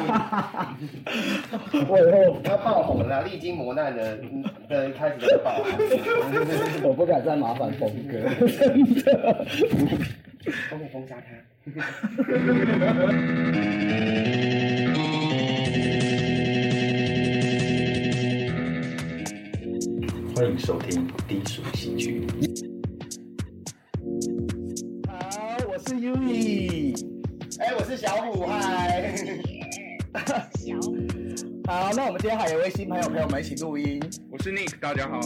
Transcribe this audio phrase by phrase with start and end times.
[1.88, 4.18] 我以后要爆红了，历经磨难的
[4.68, 5.72] 的开始就爆红。
[6.82, 9.46] 我不敢再麻烦峰哥，真的。
[10.72, 11.26] 我给封杀他。
[20.34, 22.26] 欢迎收听低俗喜剧。
[30.70, 30.76] 小
[31.66, 35.20] 好，那我们今天还有一位新朋友陪我们一起录音，我是 Nick，大家好。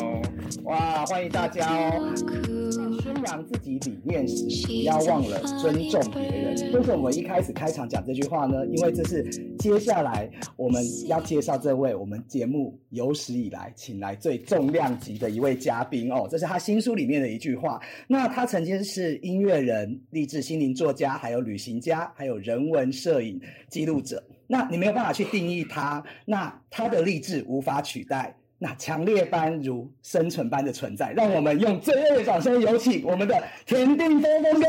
[0.64, 2.14] 哇，欢迎大家哦！
[2.16, 6.72] 在宣扬自己理念时，不要忘了尊重别人。
[6.72, 8.66] 为什么我们一开始开场讲这句话呢？
[8.66, 9.22] 因为这是
[9.58, 17.80] 接下来我们要介绍这位我们节目有史以来请来最重量级的一位嘉宾哦，这是他新书里面的一句话。
[18.06, 24.22] 那他曾经是音乐人、励志心灵作家，还有旅行家，还有人文摄影记录者。
[24.46, 28.36] 那你没有办法去定义它，那它的励志无法取代。
[28.58, 34.66] 那强烈般如生存般的存在，让我们用最热烈掌声有请我们的田定峰峰哥。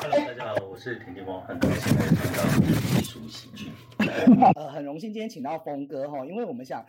[0.00, 3.72] Hello，大家好，我是田定峰，很高兴来参加低俗喜剧。
[4.54, 6.84] 呃，很荣幸今天请到峰哥哈，因为我们想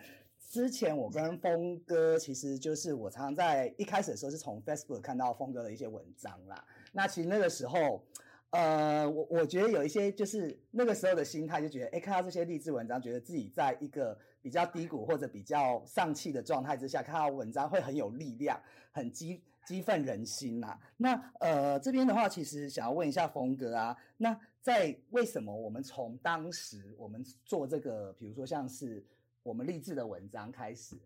[0.50, 6.62] 之前我跟峰哥，其实就是我常常在一开始的时候是从 Facebook 看到峰哥的一些文章啦。
[6.92, 8.04] 那其实那个时候，
[8.50, 18.58] 呃，我我觉得有一些就是那个时候的心态，就觉得哎，看到这些励志文章，觉得自己在一个比较低谷或者比较丧气的状态之下，看到文章会很有力量，
[18.92, 29.04] 很激激奋人心呐、那呃这边的话，其实想要问一下峰哥啊，那在为什么我们从当时我们做这个，比如说像是
[29.42, 30.96] 我们励志的文章开始，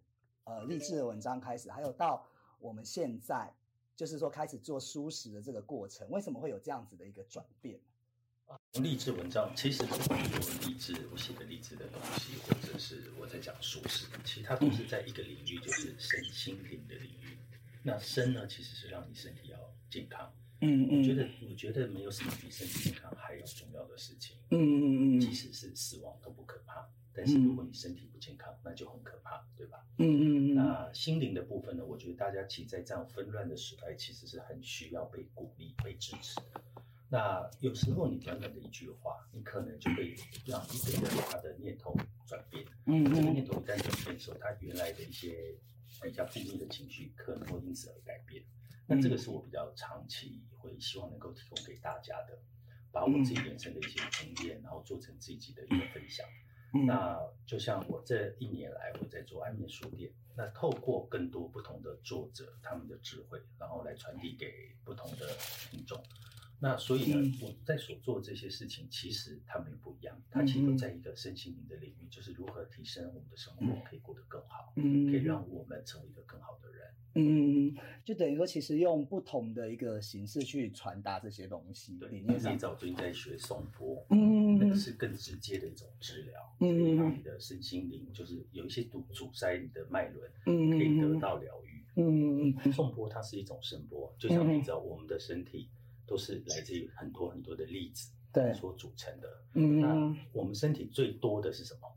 [0.45, 2.23] 呃励志的文章开始，还有到
[2.59, 3.51] 我们现在
[4.01, 7.79] 就是说开始做舒适的这个过程，为什么会有这样子的一个转变？
[8.81, 17.37] 励志文章其实不管我励志，我写的励志的东西，或者是我在讲书史，其实它都是在一个领域，就是身心灵的领域。
[17.83, 19.59] 那身呢，其实是让你身体要
[19.91, 20.33] 健康。
[20.63, 24.39] 嗯我觉得，我觉得没有什么比身体健康还要重要的事情。
[24.49, 29.85] 嗯嗯嗯即使是死亡都不可怕，但是如果你身体不健康，那就很可怕，对吧？
[29.99, 31.85] 嗯嗯嗯那心灵的部分呢？
[31.85, 36.63] 我觉得大家其实在这样纷乱的时代，其实是很需要被鼓励、被支持的。
[37.09, 40.15] 那有时候你短短的一句话，你可能就会
[40.47, 41.93] 让一个人他的念头
[42.27, 42.65] 转变。
[42.87, 45.57] 嗯这个嗯念头一旦转变的时候，他原来的一些
[46.01, 48.45] 比较负面的情绪可能会因此而改变。
[48.87, 52.39] 那这个是我比较长期会希望能够提供给大家的，
[52.93, 56.25] 把我自己人生的一些经验，然后做成自己的一个分享。
[56.27, 65.27] 嗯那就像我这一年来我在做安眠书店，那透过更多不同的作者他们的智慧，然后来传递给不同的
[65.71, 66.01] 听众。
[66.61, 67.35] 那所以呢，嗯。
[67.43, 76.87] 我在所做的这些事情，其实它们也不一样，它其实都在一个身心灵的领域，就是如何提升我们的生活可以过得更好，嗯可以让我们成为一个更好的人。
[77.15, 83.13] 嗯，就等于说，其实用不同的一个形式去传达这些东西，对，理念上你知道我最近在。
[83.13, 91.85] 学颂钵，嗯那个是更直接的一种治疗，嗯让你的身心灵就是有一些堵阻塞你的脉轮，嗯可以得到疗愈。
[91.97, 95.69] 嗯嗯嗯颂钵它是一种声波，就像你知道，我们的身体
[96.11, 99.29] 都是来自于很多很多的粒子对所组成的。
[99.55, 101.89] 嗯那我们身体最多的是什么？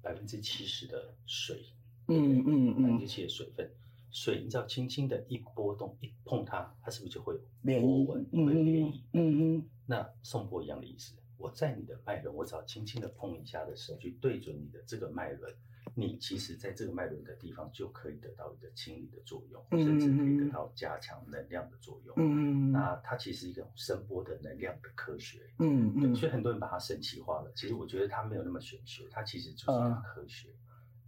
[0.00, 1.66] 百分之七十的水，
[2.08, 3.70] 嗯嗯百分之嗯，七的水分。
[4.10, 9.00] 水，你知道，轻轻的一波动，一碰它，它是不是就会波纹，漪，会涟嗯漪？
[9.12, 15.54] 嗯嗯那颂钵一样的意思，我在你的脉轮，我只要轻轻的碰一下的时候，去对准你的这个脉轮，
[15.94, 22.14] 你其实在这个脉轮的地方就可以得到一个清理的作用，嗯甚至可以得到加强能量的作用。
[22.18, 25.38] 嗯嗯那它其实是一种声波的能量的科学。
[25.58, 27.50] 对，嗯嗯所以很多人把它神奇化了。
[27.54, 30.48] 其实我觉得它没有那么玄学，它其实就是一嗯个科学。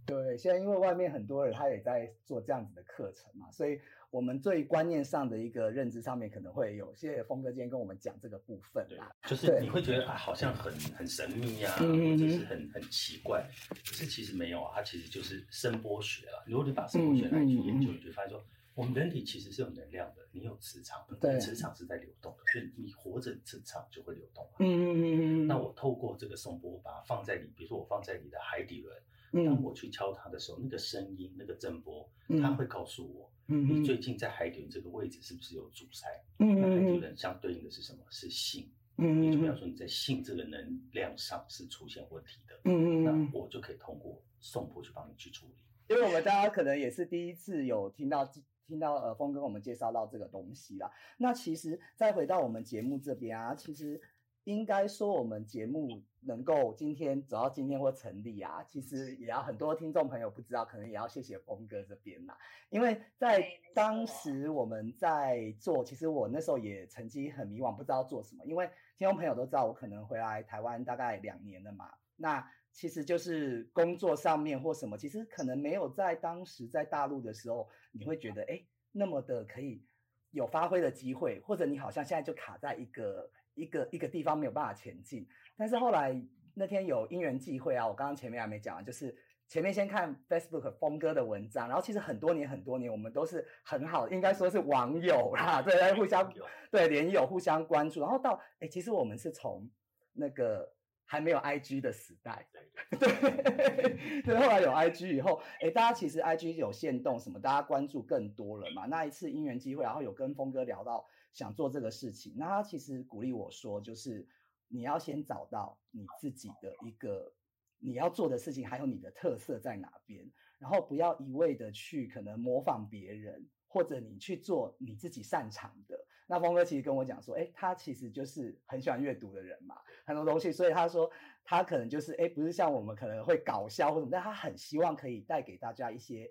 [0.05, 3.79] 对，现在因为外面很多人他也在做这样子的课程嘛，所以
[4.11, 6.93] 我们对观念上的一个认知上面可能会有。
[6.95, 16.41] 谢谢峰哥今天跟我们讲这个部分对啦。，就是你会觉得啊，好像很很神秘啊，嗯或者是很很奇怪，可是其实没有啊，它其实就是声波学啊。
[16.47, 21.05] 如果你把声波学来去研究，你就发现说，我们人体其实是有能量的，你有磁场
[21.39, 24.55] 磁场是在流动的，所以你活着，磁场就会流动啊。
[24.59, 36.07] 嗯嗯嗯嗯，那我透过这个颂钵，把它放在你，比如说我放在你的海底轮，嗯当我去敲它的时候，那个声音、那个震波，嗯它会告诉我，你最近在海底轮这个位置是不是有阻塞？
[36.39, 37.99] 嗯那海底嗯轮相对应的是什么？
[38.09, 38.69] 是性。
[39.01, 45.63] 嗯也就表嗯示说你在性这个能量上是出现问题的，嗯嗯那我就可以通过送钵去帮你去处理。
[45.87, 48.29] 因为我们大家可能也是第一次有听到
[48.67, 50.91] 听到呃峰跟我们介绍到这个东西啦。
[51.17, 54.01] 那其实再回到我们节目这边啊，其实
[54.49, 62.35] 应该说我们节目能够今天走到今天或成立啊，其实也要很多听众朋友不知道，可能也要谢谢峰哥这边啦。
[62.71, 68.43] 因为在当时我们在做，其实我那时候也曾经很迷惘，不知道做什么。
[68.43, 68.67] 因为
[68.97, 78.59] 听众朋友都知道，我可能回来台湾大概两年了嘛，那其实就是工作上面或什么，其实可能没有在当时在大陆的时候，你会觉得哎
[78.91, 79.85] 那么的可以
[80.31, 85.27] 有发挥的机会，或者你好像现在就卡在一个一个一个地方没有办法前进。
[85.57, 86.19] 但是后来
[86.53, 89.15] 那天有因缘际会啊，我刚刚前面还没讲完，就是
[89.47, 99.69] 前面先看 Facebook 峰哥的文章，然后其实很多年很多年，我们都是很好，应该说是网友啦，对，在互相有对连友互相关注，然后到哎，其实我们是从
[100.13, 100.71] 那个
[101.05, 102.47] 还没有 IG 的时代，
[102.91, 108.85] 对 对对对，后来有 IG 以后，哎，大家其实 IG 有限动什么，大家关注更多了嘛。
[108.85, 114.27] 那一次因缘机会，然后有跟峰哥聊到想做这个事情，那他其实鼓励我说，就是
[114.67, 117.33] 你要先找到你自己的一个
[117.79, 125.97] 你要做的事情，还有你的特色在哪边，然后不要一味的去可能模仿别人，或者你去做你自己擅长的。
[126.27, 131.09] 那峰哥其实跟我讲说，哎，他其实就是很喜欢阅读的人嘛，很多东西，所以他说
[131.43, 136.29] 他可能就是哎，不是像我们可能会搞笑或什么，但他很希望可以带给大家一些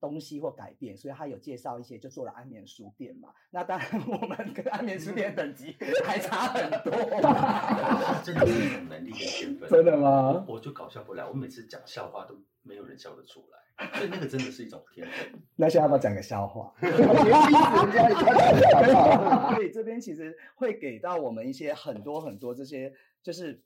[0.00, 3.30] 东西或改变，所以他有介绍一些，就做了安眠书店嘛。
[3.50, 6.92] 那当然，我们跟安眠书店等级还差很多。
[8.22, 9.68] 真的是一种能力跟天分。
[9.68, 13.58] 真的吗我我就搞笑不来，我每次讲笑话都没有人笑得出来，
[13.98, 15.40] 所以那个真的是一种天分。
[15.56, 16.72] 那现在要不要讲个笑话？
[16.80, 17.04] 人家
[19.54, 22.92] 所以这边其实会给到我们一些很多很多这些，
[23.22, 23.60] 就是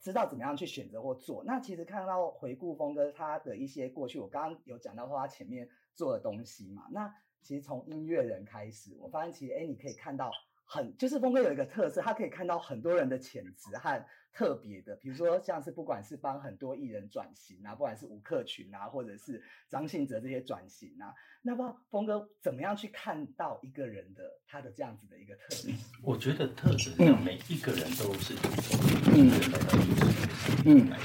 [0.00, 1.44] 知道怎么样去选择或做。
[1.44, 6.86] 那其实看到回顾峰哥他的一些过去，我刚刚有讲到说他前面做的东西嘛。
[6.90, 7.12] 那
[7.42, 10.30] 其实从音乐人开始，我发现其实哎，你可以看到
[10.64, 21.12] 很，就是峰哥有一个特色，他可以看到很多人的潜质和特别的，比如说像是不管是帮很多艺人转型啊，不管是吴克群啊，或者是张信哲这些转型啊，
[21.42, 25.74] 那么峰哥怎么样去看到一个人的他的这样子的一个特质？
[26.02, 28.34] 我觉得特质是这样，每一个人都是
[29.12, 29.30] 嗯
[30.64, 30.98] 嗯来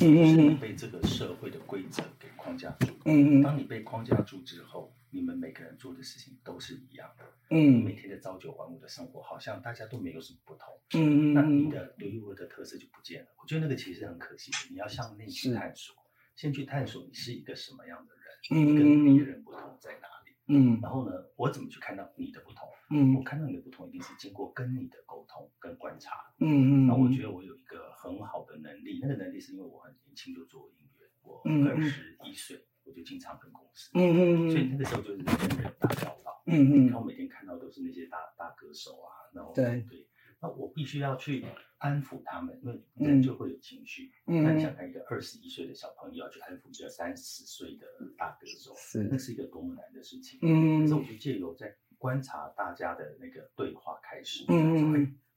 [0.00, 2.86] 嗯是你嗯被这个社会的规则给框架住。
[3.04, 7.24] 嗯嗯当你被框架住之后，你们每个人做的事情都是一样的。
[7.50, 10.77] 你嗯每天的朝九晚五的生活，好像大家都没有什么不同。
[10.94, 13.28] 嗯嗯那你的独一无二的特色就不见了。
[13.42, 14.58] 我觉得那个其实很可惜的。
[14.70, 15.94] 你要向内去探索，
[16.34, 20.32] 先去探索你是一个什么样的人，嗯你跟别人不同在哪里。
[20.50, 22.66] 嗯然后呢，我怎么去看到你的不同？
[22.90, 26.32] 嗯我嗯看到你的不同，一定是经过跟你的沟通跟观察。
[26.38, 36.42] 嗯嗯那我觉得我有一个很好的能力，那个能力是因为我很年轻就做音乐，我嗯二十一岁我就经常跟公司，嗯嗯所以那个时候就是跟人打交道。
[36.46, 40.07] 嗯然后每天看到都是那些大大歌手啊，然后对对，
[40.40, 41.44] 那我必须要去
[41.78, 44.10] 安抚他们，因为嗯人就会有情绪。
[44.24, 47.86] 那你想嗯，看一个二十一岁的小朋友要去安抚一个三十岁的
[48.16, 50.38] 大歌手，是那是一个多么难的事情。
[50.42, 54.44] 嗯可是我就借由在观察大家的那个对话开始，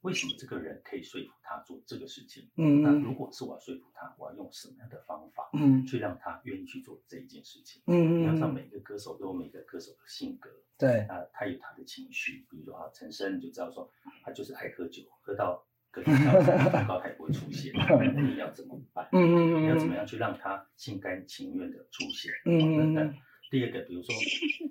[0.01, 2.49] 为什么这个人可以说服他做这个事情？
[2.57, 5.85] 嗯那如果是我要说服他，我要用什么样的方法嗯。
[5.85, 7.81] 去让他愿意去做这一件事情？
[7.87, 13.89] 嗯你要每个歌手都有每个歌手的性格，对，啊，他有他的情绪，比如说啊，陈升你就知道说
[14.23, 19.07] 他就是爱喝酒，喝到隔天早上通告他也不会出现， 那你要怎么办？
[19.11, 22.31] 嗯你要怎么样去让他心甘情愿的出现？
[22.45, 23.13] 嗯那那
[23.51, 24.15] 第二个，比如说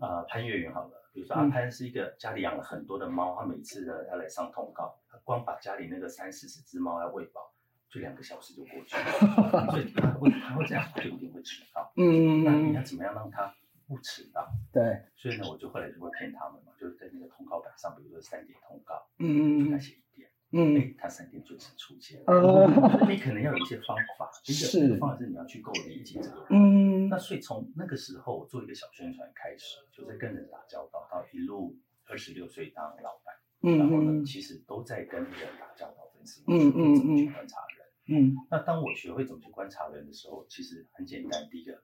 [0.01, 7.53] 啊、 潘越云好了，比如说阿嗯潘是一个家里养了很多的猫，他每次呢要来上通告，他光把家里那个三四十只猫要喂饱，
[7.91, 11.93] 就两个小时就过去了， 所以他会他会这样，他就一定会迟到。
[11.97, 13.55] 嗯那你要怎么样让他
[13.87, 14.49] 不迟到？
[14.73, 20.10] 对，所以呢，我就后来就会骗他们嘛，就是在那个通告板上，比如说三点通告，嗯就给他写一点，
[20.53, 22.23] 嗯哎，他三点准时出现。
[22.27, 22.41] 呃
[22.99, 26.47] 所以你可能要有一些方法，第一个方法是你要去够理解这个人。
[26.51, 31.77] 嗯那所以从那个时候，我做一个小宣传开始，就在跟人打交道，到一路
[32.07, 37.87] 二十六岁当老板，嗯然后呢，嗯其实都在跟人打交道这件事情，嗯嗯怎么去嗯观察人。
[38.13, 41.49] 嗯那当我学会怎么去观察人的时候，其实很简单。
[41.49, 41.81] 第一个，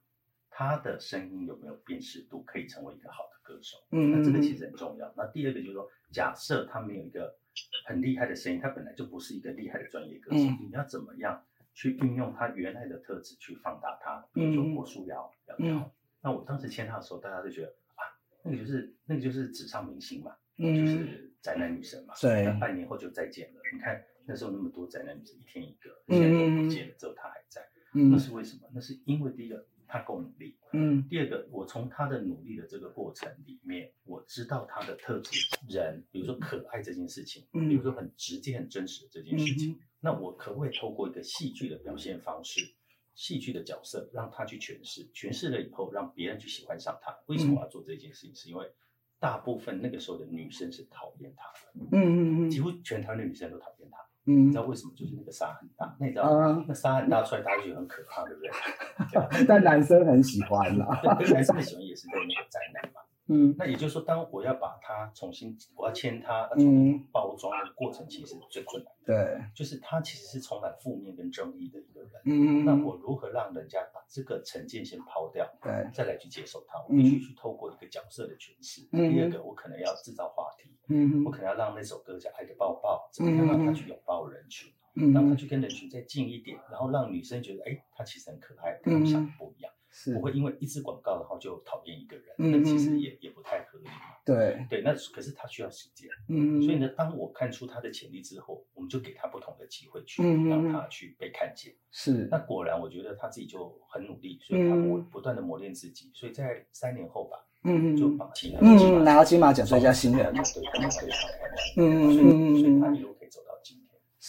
[0.50, 3.78] 他的声音有没有辨识度，可以成为一个好的歌手。
[3.92, 5.12] 嗯那这个其实很重要。
[5.16, 7.36] 那第二个就是说，假设他没有一个
[7.86, 11.44] 很厉害的声音，他本来就不是一个厉害的专业歌手，嗯你要怎么样
[11.74, 14.26] 去运用他原来的特质去放大他？
[14.32, 15.76] 比如说嗯郭书瑶，瑶瑶。
[15.78, 15.90] 嗯
[16.22, 18.02] 那我当时签他的时候，大家就觉得啊，
[18.42, 22.14] 那个就是那个就是纸上明星嘛，就嗯是宅男女神嘛。
[22.20, 23.60] 对那半年后就再见了。
[23.72, 27.62] 你看那时候那么多宅男女神，一天一个，现在都不见了，只有他还在。
[27.92, 28.68] 那嗯是为什么？
[28.74, 30.56] 那是因为第一个，他够努力。
[30.72, 42.74] 嗯第二个，我从他的努力的这个过程里面，我知道他的特质，人，比如说可爱这件事情，嗯比如说很直接、很真实的这件事情，嗯那我可不可以透过一个戏剧的表现方式，
[43.14, 47.16] 戏剧的角色，让他去诠释，诠释了以后，让别人去喜欢上他？
[47.26, 48.34] 为什么我要做这件事情？
[48.34, 48.70] 是因为
[49.18, 54.05] 大部分那个时候的女生是讨厌他的，嗯嗯几乎全台湾的女生都讨厌他。
[54.26, 54.92] 嗯你知道为什么？
[54.96, 59.44] 就是那个沙很大，那你知道、啊那沙很大出来，大家就觉得很可怕，对不对？
[59.46, 61.00] 但男生很喜欢啦。
[61.18, 62.95] 对，男生很喜欢也是对那个灾难嘛。
[63.28, 69.06] 嗯那也就是说，当我要把它重新，我要签它，要重新嗯包装的过程，其实是最困难的。
[69.06, 72.10] 对，就是他其实是充满负面跟争议的一个人。
[72.24, 76.78] 嗯那我如何让人家把这个成见先抛掉，对，再来去接受它？
[76.80, 78.88] 我嗯必须去透过一个角色的诠释。
[78.92, 89.72] 嗯第二个，我可能要制造话题，嗯我可能要让那首歌叫《爱的抱抱》，怎么样让他去拥抱人群，嗯让他去跟人群再近一点，然后让女生觉得，哎，他其实很可爱，跟我们想的不一样。
[89.96, 90.12] 是。
[90.12, 92.78] 不会因为一支广告然后就讨厌一个人，嗯那其嗯嗯。
[92.78, 93.92] 实也也不太合理嘛。
[94.26, 96.60] 对，对，那可是他需要时间，嗯。
[96.62, 100.48] 所以呢，当我看出他的潜力之后，我们就给他不同的机会去嗯嗯嗯。
[100.50, 101.74] 让他去被看见。
[101.90, 102.28] 是。
[102.30, 110.32] 那果然，我觉得他自己就很努力，所以他磨嗯不断的磨练自己，所以在三年后吧，嗯嗯就绑起来，嗯拿到金马奖最佳新人。
[110.34, 111.30] 对，对，非常。
[111.78, 112.60] 嗯所以嗯嗯。
[112.60, 113.40] 所以他一路可以走。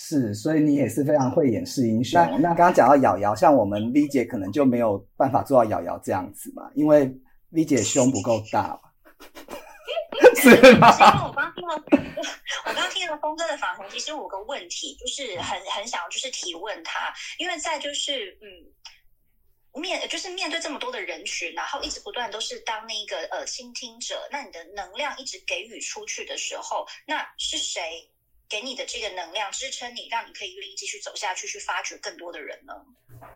[0.10, 2.22] 是，所以你也是非常会演示英雄。
[2.22, 7.14] 那那刚刚讲到瑶瑶，像我们 V 姐可能就没有办法做到瑶瑶这样子嘛，因为
[7.50, 8.80] V 姐胸不够大嘛，
[10.40, 10.92] 是吗？
[10.94, 11.84] 是因为我刚听了，
[12.66, 18.48] 我刚听了峰哥的访谈，其实我有个问题，就是很很想要就是提问他，因为在就是嗯。
[19.74, 28.10] 面就是面对这么多的人群，然后一直不断都是当那个呃倾听者，那你的能量一直给予出去的时候，那是谁
[28.50, 32.74] 给你的这个能量支撑你，让你可以愿意继续走下去，去发掘更多的人呢？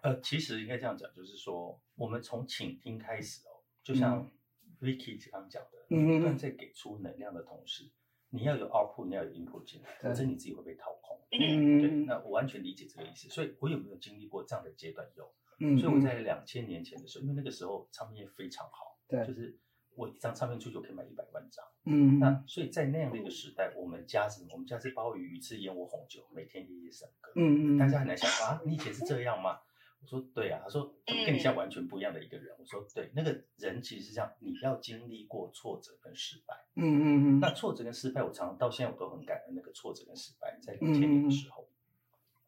[0.04, 4.32] 呃，其实应该这样讲，就是说，我们从倾听开始哦，就像
[4.80, 7.90] Vicky 刚刚讲的，不断在给出能量的同时，
[8.30, 11.20] 你要有 output，你要有 input 进来，对否则你自己会被掏空。
[11.32, 13.30] 嗯对，嗯那我完全理解这个意思。
[13.30, 15.08] 所以我有没有经历过这样的阶段？
[15.16, 15.34] 有。
[15.64, 19.56] 嗯所以我在两千年前的时候，因为那个时候唱片业非常好，对就是
[19.96, 21.66] 我一张唱片出去我可以卖一百万张。
[21.86, 27.32] 嗯那所以在那样的一个时代，我们家是，我们家是鲍鱼鱼翅燕窝红酒，每天夜夜笙歌。
[27.36, 29.60] 嗯嗯大家很难想象啊，你以前是这样吗？
[30.04, 32.56] 我说对啊，他说怎么跟你现在完全不一样的一个人？
[32.58, 36.56] 我说对，那个人其实是这样，你要经历过挫折跟失败。
[36.76, 41.68] 嗯嗯嗯那挫折跟失败，我常常到现在我都很感恩那个挫折跟失败，在嗯两千年的时候，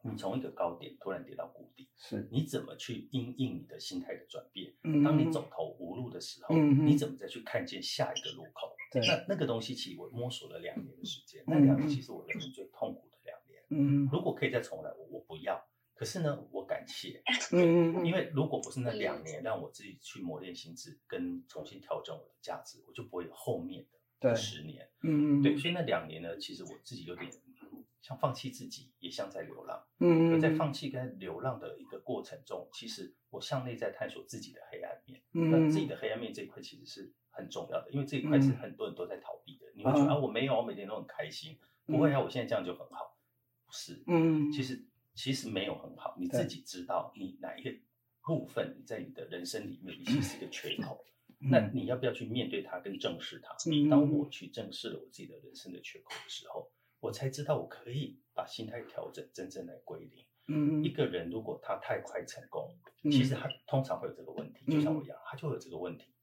[0.04, 4.72] 你从一个高点突然跌到谷底，是，你怎么去因应你的心态的转变？
[4.82, 8.76] 嗯当你走投无路的时候，嗯嗯你怎么再去看见下一个路口？
[8.92, 13.62] 对那那个东西其实我摸索了两年的时间，嗯那两年其实我人生最痛苦的两年。
[13.70, 15.60] 嗯如果可以再重来，我我不要。
[15.96, 23.86] 可是呢，我感谢，嗯嗯因为如果不是那两年让我自己去磨练心智，跟重新调整我的价值，我就不会有后面
[24.18, 24.90] 的十年。
[25.02, 27.30] 嗯对，所以那两年呢，其实我自己有点
[28.04, 29.82] 像放弃自己，也像在流浪。
[29.98, 35.22] 嗯可在放弃跟流浪的一个过程中，其实我向内在探索自己的黑暗面。
[35.32, 39.64] 嗯那自己的黑暗面这一块其实是很重要的，因为这一块是很多人都在逃避的。
[39.74, 43.16] 你会觉得嗯啊，我没有，我每天都很开心，不会啊，我现在这样就很好。
[43.64, 44.84] 不是，嗯其实
[45.14, 47.74] 其实没有很好，你自己知道你哪一个
[48.22, 51.02] 部分你在你的人生里面你其实是一个缺口。
[51.06, 51.10] 嗯
[51.46, 53.54] 那你要不要去面对它跟正视它？
[53.70, 56.70] 嗯当我去正视了我自己的人生的缺口的时候，
[57.04, 60.24] 我才知道我可以把心态调整，真正来归零。
[60.46, 63.10] 嗯一个人如果他太快成功，嗯。
[63.10, 66.14] 其实他通常会有这个问题，嗯就像我一样，他就有这个问题，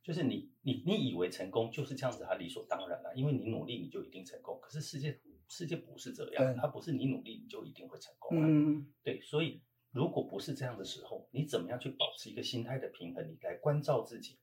[0.00, 8.86] 就是你你你以为成功就是这样子，他理所当然了，因为你努力你就一定成功，可是世界世界不是这样，对它不是你努力你就一定会成功啊，嗯。
[9.02, 13.28] 对，所以如果不是这样的时候，你怎么样去保持一个心态的平衡？
[13.28, 14.38] 你来关照自己，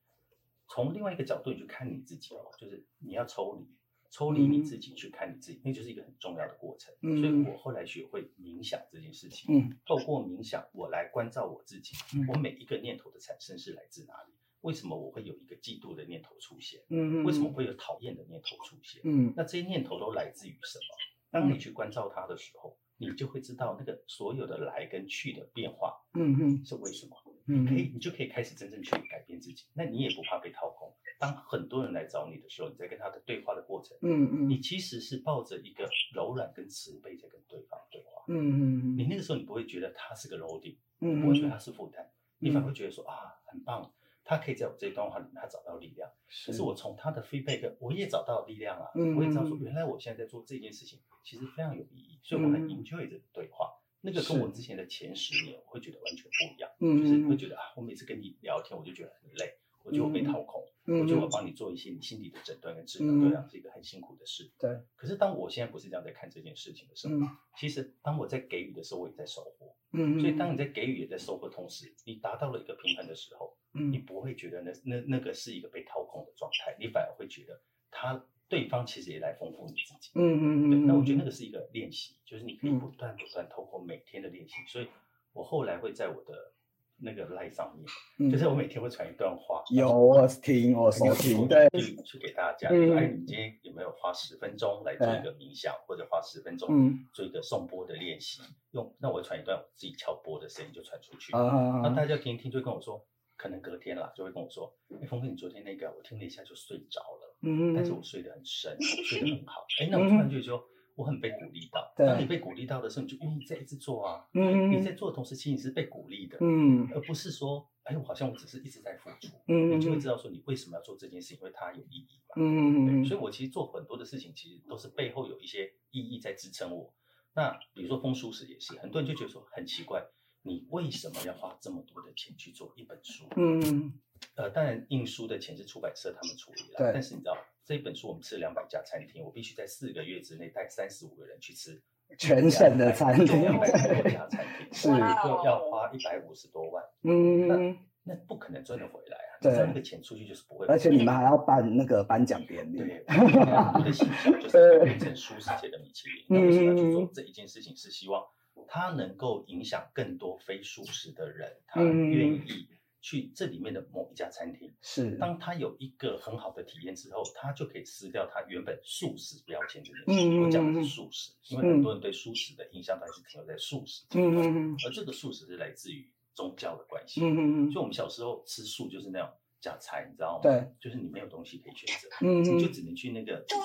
[0.67, 3.67] 从另外一个角度你去看你自己哦，就是你要抽离，
[4.15, 6.93] 抽离你自己去看你自己，那就是一个很重要的过程。
[7.01, 14.31] 嗯所以我后来学会冥想这件事情，嗯透过冥想，我来关照我自己，嗯我每一个念头的产生是来自哪里？
[14.61, 16.79] 为什么我会有一个嫉妒的念头出现？
[16.87, 19.01] 嗯为什么会有讨厌的念头出现？
[19.03, 20.85] 嗯那这些念头都来自于什么？
[21.31, 27.17] 当你去关照它的时候，你就会知道那个所有的来跟去的变化嗯嗯是为什么。
[27.47, 29.65] 嗯可以，你就可以开始真正去改变自己。
[29.73, 30.93] 那你也不怕被掏空。
[31.19, 38.23] 当很多人来找你的时候，你在跟他的对话的过程，嗯嗯你其实是抱着一个柔软跟慈悲在跟对方对话。
[38.27, 42.05] 嗯嗯你那个时候你不会觉得他是个 loading，嗯不会觉得他是负担，
[42.39, 46.09] 你反而会觉得说啊，很棒，他可以在我这一段话里面他找到力量。
[46.45, 53.71] 可是我从他的 feedback，我也找到力量啊，嗯我也知道说原来我现在在做这件事情其实非常有意义，所以我很嗯 enjoy 这个对话。
[54.05, 56.69] 那个跟我之前的前十年，我会觉得完全不一样。
[56.79, 64.51] 嗯就是会觉得啊，我每次跟你聊天，我就觉得很累，我觉得我被掏空，嗯我觉得我帮你做一些你心理的诊断跟治疗，嗯对啊，是一个很辛苦的事。
[64.59, 69.75] 对，可是当我现在不是这样在看这件事情的时候，嗯其实当我在给予的时候，我也在收获。
[69.91, 80.11] 嗯，所以当你在给予也在收获的同时，你达到了一个平衡的时候，你嗯不会觉得那那那个是一个被掏空的状态，你反而会觉得他对方其实也来丰富你自己。
[80.13, 81.19] 对，嗯嗯嗯，那我觉得嗯。
[81.19, 82.79] 那个是一个练习，就是你可以嗯。
[82.79, 84.87] 不断不断透过每天的练习，所以
[85.33, 86.53] 我后来会在我的
[86.97, 87.85] 那个 line 上面，
[88.19, 88.29] 嗯。
[88.31, 92.87] 就是我每天会传一段话，有我听我收听，对，去去给大家，嗯。
[92.87, 97.07] 说哎，你今天有没有花十分钟来做一个冥想，或者花十分钟嗯。
[97.13, 98.41] 做一个颂钵的练习？
[98.71, 103.05] 用那我传一段我自己敲钵的声音就传出去，啊那大家听一听就会跟我说，
[103.45, 107.37] 可能隔天啦就会跟我说，哎，峰哥，你昨天那个我听了一下就睡着了。
[107.43, 109.67] 嗯但是我睡得很深， 睡得很好。
[109.79, 111.93] 哎，那我突然就觉得说，我很被鼓励到。
[111.95, 114.25] 对当你被鼓励到的时候，你就愿意再一直做啊。
[114.33, 119.35] 嗯你在做的同时，其实你是被鼓励的，嗯而不是说，哎，我好像我只是一直在付出。
[119.47, 122.33] 嗯你就会知道说，你为什么要做这件事情，因为它有意义嘛。
[122.37, 126.91] 嗯嗯，所以我其实做很多的事情，其实都是背后有一些意义在支撑我。
[127.35, 130.03] 那比如说风书史也是，很多人就觉得说很奇怪，
[130.45, 133.25] 你为什么要花这么多的钱去做一本书？
[133.35, 133.91] 嗯
[134.35, 137.35] 呃，当然印书的钱是出版社他们处理了，对但是你知道
[137.65, 141.81] 这一本书我们吃两百家餐厅，我必须在四个月之内带三十五个人去吃
[142.17, 149.33] 全省的餐厅两百多家餐厅， 是就要花一百五十多万，嗯，那不可能赚得回来啊！
[149.41, 156.25] 对那个钱出去就是不会，而且你们还要办那个颁奖典礼，对， 我的信条就是变成书世界的米其林。
[156.29, 157.75] 那为什么要去做嗯这一件事情？
[157.75, 158.23] 是希望
[158.67, 162.67] 它能够影响更多非素食的人，他嗯愿意
[163.01, 164.73] 去这里面的某一家餐厅。
[164.81, 170.05] 是，当他有一个很好的体验之后，他就可以撕掉他原本素食标签这件事。
[170.07, 177.21] 嗯我讲的是素食，因为很多人对素食的印象都还是停留在素食这一，嗯嗯而这个素食是来自于宗教的关系。
[177.21, 179.29] 嗯嗯嗯就我们小时候吃素就是那种
[179.61, 180.41] 假菜，你知道吗？
[180.41, 183.45] 对，就是你没有东西可以选择，嗯你就只能去那个。
[183.47, 183.55] 对，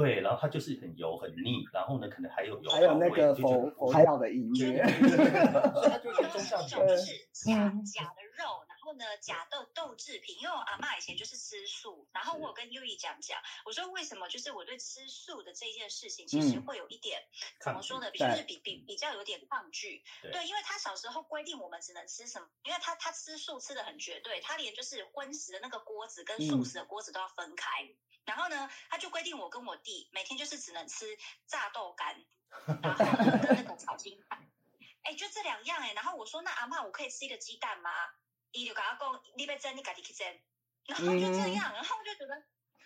[0.00, 8.25] 对，然后它就是很油很腻，然后呢，可能还有油还有那个耗味就觉得佛佛教的音对乐，对对对对所以它就是宗教这种的就是假假的肉，然
[8.96, 10.36] 后呢假豆豆制品。
[10.40, 17.22] 因为我阿妈以前就是吃素，然后我有跟优怡讲讲，我说为什么就是我对吃素的这件事情，其实嗯会有一点、
[17.60, 18.10] 怎么说呢？
[18.10, 20.02] 比就是比比比较有点抗拒。
[20.22, 27.88] 对对，因为他小时候规定我们只能吃什么，因为他他吃素吃的很绝对，他连就是荤食的那个锅子跟素食的锅子都要分开。
[28.24, 32.24] 然后呢，他就规定我跟我弟每天就是只能吃炸豆干，
[32.82, 34.50] 然后呢跟那个炒金蛋，
[35.02, 35.92] 哎，就这两样哎。
[35.92, 37.90] 然后我说那阿妈，我可以吃一个鸡蛋吗？
[38.56, 40.26] 伊就跟他讲，你别蒸，你自己去蒸。
[40.86, 42.42] 然后就这样，然后我就觉得，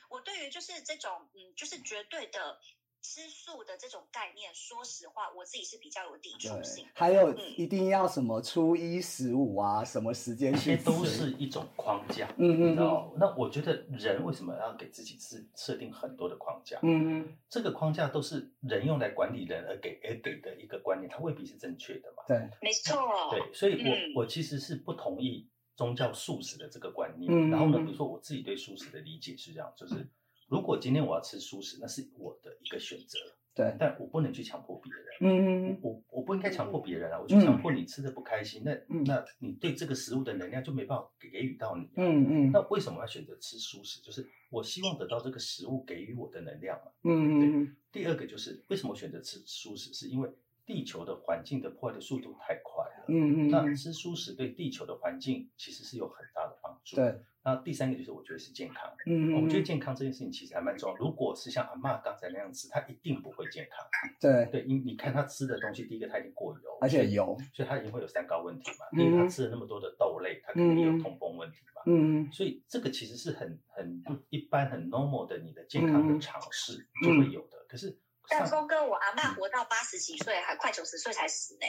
[0.08, 2.58] 我对于就是这种嗯，就是绝对的
[3.02, 13.12] 吃素的这种概念，说实话，我自己是比较有抵触性。，还有一定要什么初一十五啊，什么时间这些去，都是一种框架，嗯嗯你知道？
[13.18, 16.78] 那我觉得人为什么要给自己设设定很多的框架？
[16.82, 22.24] 嗯嗯，这个框架都是人用来管理人而给而给的一个观念，它未必是正确的嘛。
[22.26, 23.82] 对，没错，对，所以
[24.14, 27.32] 我、我其实是不同意宗教素食的这个观念。
[27.32, 30.06] 嗯然后呢，嗯比如说我自己对素食的理解是这样，就是
[30.48, 33.18] 如果今天我要吃素食，那是我的一个选择，
[33.54, 35.04] 对，但我不能去强迫别人。
[35.22, 41.92] 嗯我我不应该强迫别人啊，我去强迫你吃的不开心，那嗯那你对这个食物的能量就没办法给给予到你、啊。
[41.96, 44.02] 嗯嗯那为什么要选择吃素食？
[44.02, 46.90] 就是我希望得到这个食物给予我的能量嘛。
[47.04, 50.30] 嗯嗯第二个就是为什么我选择吃素食，是因为
[50.70, 53.06] 地球的环境的破坏的速度太快了。
[53.08, 56.94] 嗯嗯那吃素食对地球的环境其实是有很大的帮助。。
[56.94, 58.88] 对，那第三个就是我觉得是健康。
[59.04, 60.96] 嗯我觉得健康这件事情其实还蛮重要。
[60.96, 63.84] 如果是像阿嬷刚才那样吃，她一定不会健康。
[64.20, 68.86] 对，对，因你看她吃的东西，第一个她已经过油，而且油，所以她一定会有三高问题嘛。
[68.92, 71.82] 嗯第一个，她吃了那么多的豆类，她肯定有痛风问题嘛。
[71.86, 77.58] 嗯嗯所以这个其实是很很一般、很 normal 的你的健康的尝试嗯就会有的。
[77.66, 77.98] 可是
[78.30, 81.66] 但上峰哥，我阿妈活到八十几岁，还快九十岁才死呢。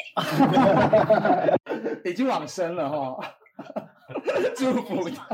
[2.05, 3.35] 已经往生了哈，
[4.55, 5.09] 祝福。
[5.09, 5.27] 他，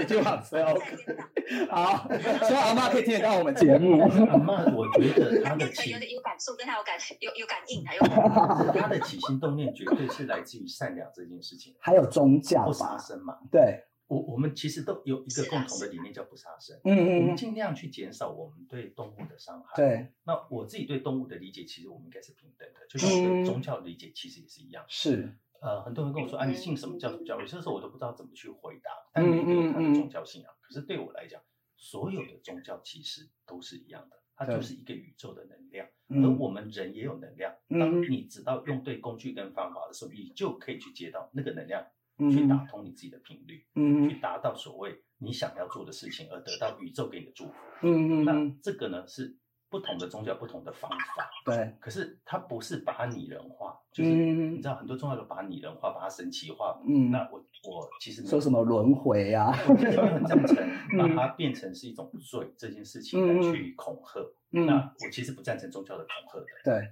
[0.00, 0.96] 已经往生， OK，
[1.70, 2.08] 好，
[2.46, 4.00] 希望阿妈可以听得到我们节目。
[4.00, 8.10] 阿嬷，我觉得她的有有感触，跟他有感有有感应，还有感
[8.80, 13.38] 她的起心动念绝对是来自于善良这件事情，还有宗教不生嘛。
[13.50, 24.84] 对，我我们其实都有一个共同的理念叫不杀生，嗯我们嗯，尽量去减少我们对动物的伤害。，对，那我自己对动物的理解，其实我们应该是平等的，就像我嗯对宗教的理解其实也是一样。
[24.88, 27.38] 是，呃，很多人跟我说啊，嗯你信什么教什么教？
[27.38, 28.90] 有些时候我都不知道怎么去回答。
[29.12, 31.40] 但每个人有他的宗教信仰，可是对我来讲，
[31.76, 37.54] 所有的宗教其实都是一样的，它就是一个宇宙的能量，嗯而我们人也有能量。
[37.68, 47.52] 嗯当你知道用对工具跟方法的时候，你就可以去接到那个能量，嗯去打通你自己的频率，嗯去达到所谓你想要做的事情，而得到宇宙给你的祝福。
[47.82, 49.36] 嗯嗯那嗯，这个呢是
[49.70, 56.80] 不同的宗教不同的方法，对，可是它不是把它拟人化，就是嗯你知道很多宗教都把它拟人化，把它神奇化。
[56.86, 57.38] 嗯那我
[57.70, 59.52] 我其实说什么轮回啊？
[59.68, 60.56] 我很赞成
[60.98, 64.20] 把嗯它变成是一种罪这件事情来去恐吓。
[64.50, 66.46] 嗯，那我其实不赞成宗教的恐吓的。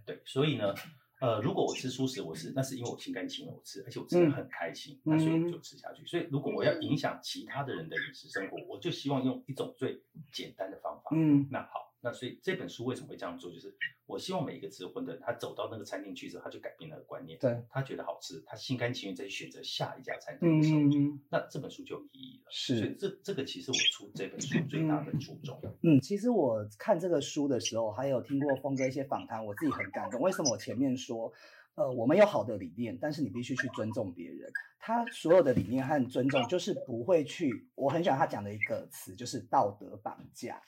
[0.05, 0.75] 对，对，所以呢，
[1.19, 6.05] 呃，如果我吃素食，我是那是因为我心甘情愿我吃，而且我吃的很开心，那所以我就吃下去。
[6.07, 10.03] 所以如果我要影响其他的人的饮食生活，我就希望用一种最
[10.33, 11.11] 简单的方法。
[11.13, 13.51] 嗯那好，那所以这本书为什么会这样做？
[13.51, 13.75] 就是
[14.07, 22.47] 我希望每一个吃荤的人，他走到那个餐厅去之后，他就改变那个观念，对，他觉得好吃，他心甘情愿再去选择下一家餐厅嗯的时候，那这本书就有意义了。
[22.51, 25.61] 是所以这这个其实我出这本书最大的初衷。
[25.83, 30.21] 嗯，其实我看这个书的时候，还有听过峰哥一些访谈，我自己很感动。
[30.21, 31.33] 为什么我前面说，
[31.75, 34.49] 呃，我们有好的理念，但是你必须去尊重别人。
[34.79, 37.67] 他所有的理念和尊重，就是不会去。
[37.75, 40.63] 我很喜欢他讲的一个词，就是道德绑架。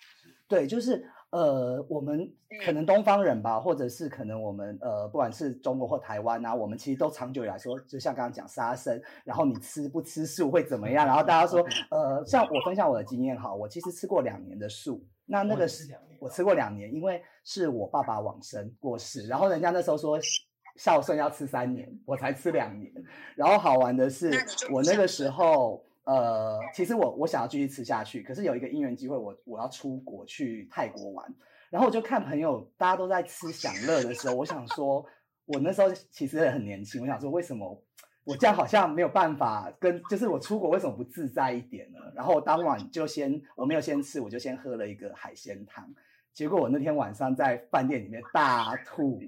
[0.48, 2.32] 对，就是呃，我们
[2.64, 11.06] 可能东方人吧，或者是可能我们呃，不管是中国或台湾啊，我们其实都长久以来说，就像刚刚讲杀生，然后你吃不吃素会怎么样？
[11.06, 11.60] 然后大家说，
[11.90, 20.18] 呃，像我分享我的经验哈，我其实吃过两年的素，那那哦个你吃两年我吃过两年，因为是我爸爸往生过世，然后人家那时候说
[20.76, 22.90] 孝顺要吃三年，我才吃两年。
[23.36, 24.30] 然后好玩的是
[24.72, 31.34] 我那个孝时候，呃，其实我我想要继续吃下去，可是有一个因缘机会我，我要出国去泰国玩，
[31.68, 35.04] 然后我就看朋友大家都在吃享乐的时候，我想说，
[35.44, 37.84] 我那时候其实很年轻，我想说为什么
[38.24, 41.98] 我这样好像没有办法跟，就是我出国为什么不自在一点呢？
[42.14, 45.86] 然后我当晚就先我没有先吃，我就先喝了一个海鲜汤。
[46.32, 49.20] 结果我那天晚上在饭店里面大吐，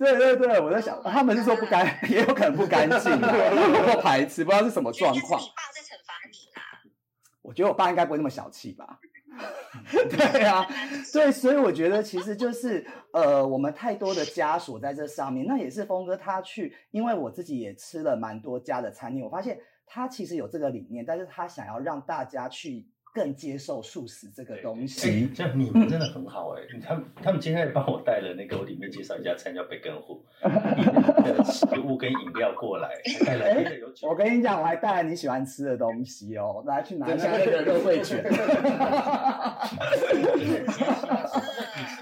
[0.00, 3.28] 对对对，我在想，他们是说不干， 也有可能不干净啊，
[3.86, 5.38] 或排斥，不知道是什么状况。
[5.38, 6.62] 你爸在惩罚你啦。
[7.42, 8.98] 我觉得我爸应该不会那么小气吧？
[9.92, 10.66] 对啊，
[11.12, 15.46] 对，所以我觉得其实就是呃，我们太多的枷锁在这上面。
[15.46, 25.08] 那也是峰哥他去，因为我自己也吃了蛮多家的餐厅，我发现他其实有这个理念，但是他想要让大家去更接受素食这个东西。
[25.08, 32.90] 哎像你们真的很好哎、他们他们今天还帮我带了那个，我里面介绍一家餐叫贝根户， 的食物跟饮料过来，
[33.26, 34.08] 带来的有酒。
[34.08, 38.24] 我跟你讲，我还带了你喜欢吃的东西哦，来去拿一下那个肉桂卷。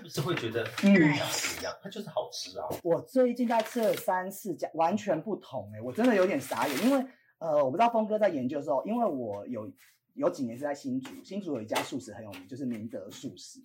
[0.03, 1.27] 你是不是会觉得嗯不一样？
[1.29, 2.66] 不一样，它就是好吃啊。
[2.83, 7.05] 我最近在吃了三四家，完全不同哎、我真的有点傻眼，因为
[7.38, 9.71] 呃，我不知道峰哥在研究的时候，因为我有
[10.18, 13.61] 有几年是在新竹，新竹有一家素食很有名，就是明德素食。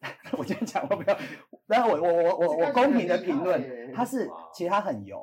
[0.36, 1.18] 我今天讲我不要，
[1.66, 5.20] 但是我我我我我公平的评论，它是其实它很油，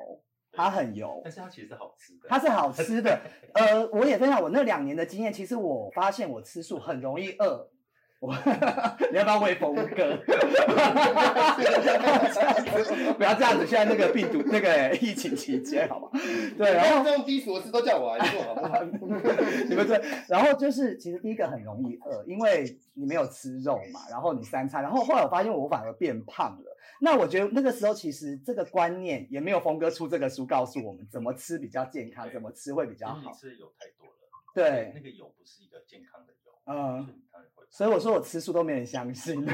[0.52, 2.28] 它很油，但是它其实是好吃的。
[2.28, 3.20] 它是好吃的。
[3.54, 7.68] 呃，我也分享我那两年的经验，其实我发现我吃素很容易饿。
[8.22, 8.32] 我
[9.10, 10.16] 你要不要喂峰哥？
[13.18, 16.08] 不要这样子，现在那个病毒那个疫情期间，好吗？
[16.56, 18.80] 对，然后这种低俗的事都叫我来做，好不好？
[18.84, 26.76] 你们对，然后就是其实第一个很容易饿，因为你没有吃肉嘛，然后你三餐，然后后来我发现我反而变胖了。
[27.00, 33.36] 那我觉得那个时候其实这个观念也没有峰哥出这个书告诉我们怎么吃比较健康，怎么吃会比较好你。
[33.36, 34.14] 吃的油太多了，
[34.54, 37.08] 对那个油不是一个健康的油，嗯
[37.72, 39.34] 所以我说我吃素都没人相信。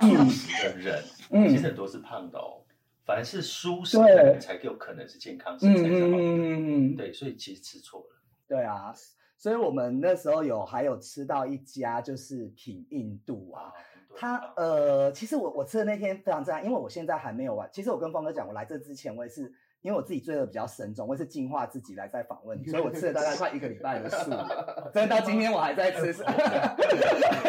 [0.00, 2.62] 素食的人， 嗯其实很多是胖的哦。
[3.04, 5.88] 凡是素食的人才有可能是健康，身材的。
[5.88, 8.06] 嗯嗯，对，所以其实吃错了。
[8.46, 8.94] 对啊，
[9.36, 13.72] 所以我们那时候有还有吃到一家就是品印度啊，
[14.16, 17.68] 他人呃，其实我我吃的那天非常震撼，因为我现在还没有完。
[17.72, 19.52] 其实我跟峰哥讲，我来这之前我也是，
[19.86, 24.32] 因为我自己罪恶比较深重，我也是净化自己来再访问你，所以我吃了大概快一个礼拜的素，
[24.92, 26.06] 真的到今天我还在吃。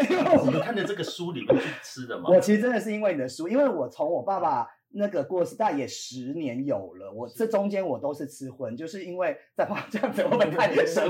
[0.07, 2.29] 因为你们看着这个书里面去吃的吗？
[2.29, 7.11] 我其实真的是因为你的书，因为我从我爸爸那个过世，大概也十年有了。
[7.11, 11.09] 我这中间我都是吃荤，就是因为在旁这样子， 我们太神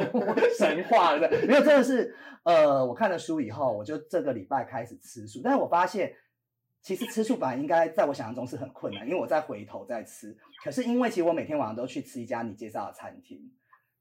[0.57, 1.29] 神话了。
[1.45, 6.13] 没有，真的是呃，我看了书以后，我就这个礼拜开始吃素，但是我发现。
[6.87, 10.33] 其实吃素本来应该在我想象中是很困难，因为我在回头再吃。
[10.63, 13.51] 可是因为其实我每天晚上都去吃一家你介绍的餐厅，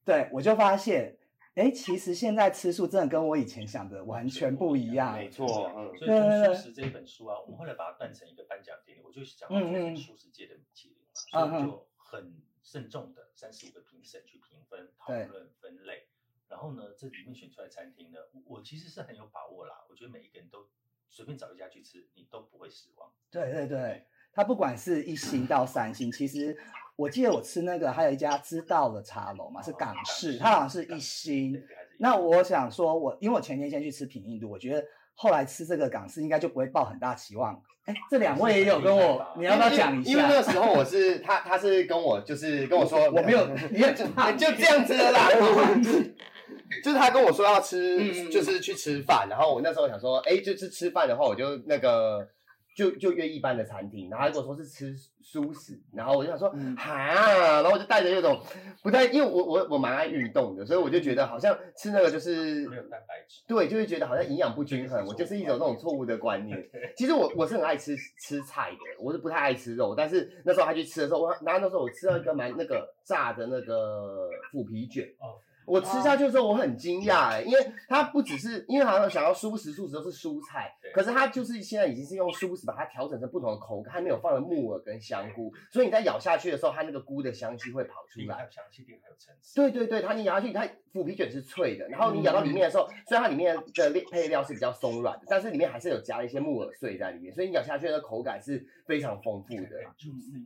[0.05, 1.18] 对我就发现，
[1.57, 5.16] 哎，其实现在吃素真的跟我以前想的完全不一样。
[5.16, 10.99] 没错，嗯，所以从素食这一本书啊，我们后来把它办成一个颁奖典礼，我就想要做成素食界的米其林
[11.33, 16.07] 嘛，所以就很慎重的三十五个评审去评分、讨对论、分类。
[16.46, 19.75] 然后呢，这里面选出来餐厅呢，我我其实是很有把握啦。
[19.90, 20.68] 我觉得每一个人都
[21.08, 23.08] 随便找一家去吃，你都不会失望。
[23.30, 26.56] 对对对，它不管是一星到三星，其实
[26.96, 31.62] 我记得我吃那个还有一家知道的茶楼嘛，是港式，它好像是一星。
[31.98, 37.60] 那我想说我，因为我前天先去吃品印度，我觉得后来吃这个港式应该就不会抱很大期望。
[37.86, 40.10] 哎，这两位也有跟我，你要不要讲一下？
[40.10, 45.28] 因为那个时候我是他，他是跟我就是跟我说，我没有， 你也就就这样子了啦。
[46.82, 52.28] 就是他跟我说要吃，就是去吃饭，然后我那时候想说，哎，就是吃饭的话，我就那个
[52.76, 58.40] 就就约一般的餐厅，然后他跟我说是吃素食，然后我就想说，嗯哈，然后我就带着那种
[58.82, 63.42] 不太，因为我我我蛮爱运动的，所以我就觉得好像吃那个就是没有蛋白质。
[63.48, 66.56] 对，就会觉得好像营养不均衡，我就是一种那种错误的观念。
[66.96, 69.94] 其实我我是很爱吃吃菜的，我是不太爱吃肉。
[69.96, 88.46] 但是那时候他去吃的时候，我然后那时候我吃到一个蛮那个炸的那个腐皮卷，哦，我吃下去的时候我很惊讶哎，因为它不只是因为好像想要蔬食，素食都是蔬菜，可是它就是现在已经是用蔬食把它调整成不同的口感，它没有放了木耳跟香菇，所以你在咬下去的时候，它那个菇的香气会跑出来还。
[88.46, 89.57] 有香气点，还有层次。
[89.57, 93.62] 对对对，它你咬下去，它腐皮卷是脆的，然后你咬到里面的时候，虽然它里面的
[94.11, 99.66] 配料是比较松软的，但是里面还是有加一些木耳碎在里面，所以你咬下去的口感是非常丰富的。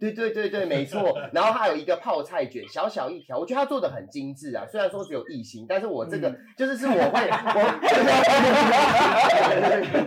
[0.00, 1.14] 对对对对，没错。
[1.32, 4.66] 然后还有一个泡菜卷，小小一条，我觉得它做的很精致啊。
[4.66, 7.60] 虽然说只有异星，但是我这个、就是是我会 我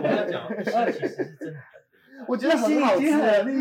[0.02, 0.48] 我要讲，
[0.90, 1.60] 其实是真的。
[2.26, 3.02] 我觉得很好吃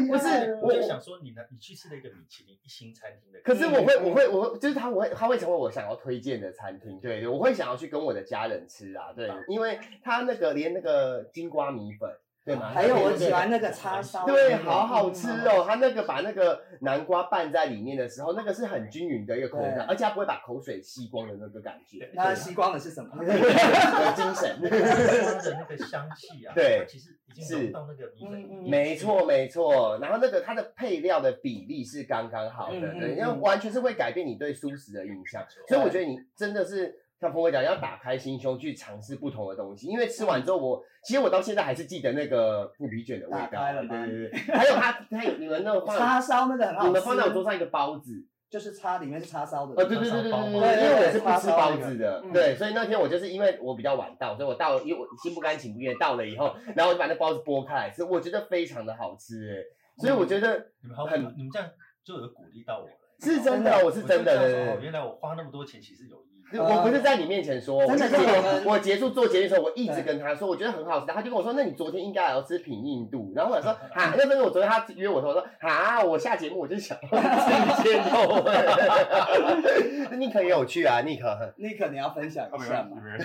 [0.08, 1.42] 不是我我就想说，你呢？
[1.52, 6.98] 你去吃了一个米其林一星餐厅的，可是我会，我会，我会，就是他，我会，他会成为我想要推荐的餐厅。
[7.02, 9.12] 对对，我会想要去跟我的家人吃啊。
[9.14, 12.10] 对，因为他那个连那个金瓜米粉，
[12.46, 12.72] 对吗？
[12.74, 15.64] 还有我喜欢那个叉烧，对，好好吃哦！
[15.66, 22.10] 它那个把那个南瓜拌在里面的时候，那个是很均匀的一个口感，而且它不会把口水吸光的那个感觉。
[22.14, 23.12] 那吸光的是什么？
[23.24, 24.60] 有精神。
[24.62, 28.70] 它的那个香气啊，对其实已经融到那个米粉。
[28.70, 29.98] 没错，没错。
[30.02, 35.46] 然后那个它的配料的比例是刚刚好的，对，因为完全是会改变你对素食的印象。
[35.68, 36.94] 所以我觉得你真的是
[37.24, 39.88] 像峰哥讲，要打开心胸去尝试不同的东西。
[39.88, 43.40] 因为吃完之后我，其实我到现在还是记得那个腐皮卷的味道。
[43.40, 48.12] 打开了对对对，还有它，它有你们那个，叉烧那个很好吃，你们放在我桌上一个包子。
[48.50, 49.72] 就是叉里面是叉烧的。
[49.72, 59.58] 哦，对对对对对对对，因为我是不吃包子的，嗯对，所以那天我就是因为我比较晚到，所以我到了，因为我心不甘情不愿到了以后，然后我就把那包子剥开来吃，我觉得非常的好吃哎，
[59.98, 61.68] 所以我觉得你们好，很你们这样
[62.06, 62.94] 就有鼓励到我了。
[63.20, 66.33] 是真的，我是真的，原来我花那么多钱其实有意义。
[66.33, 68.18] 对 我不是在你面前说，真的我是
[68.62, 78.44] 是我我结束做节目的时候，我一直跟他说，我觉得很好吃，他就跟我说，那你昨天应该也要吃品印度，然后我想说， 啊，那时候我昨天他约我说，我说，啊，我下节目我就想吃一些肉，
[80.12, 83.02] 那尼克也有趣啊，尼克，你可你要分享一下嘛。
[83.02, 83.18] 没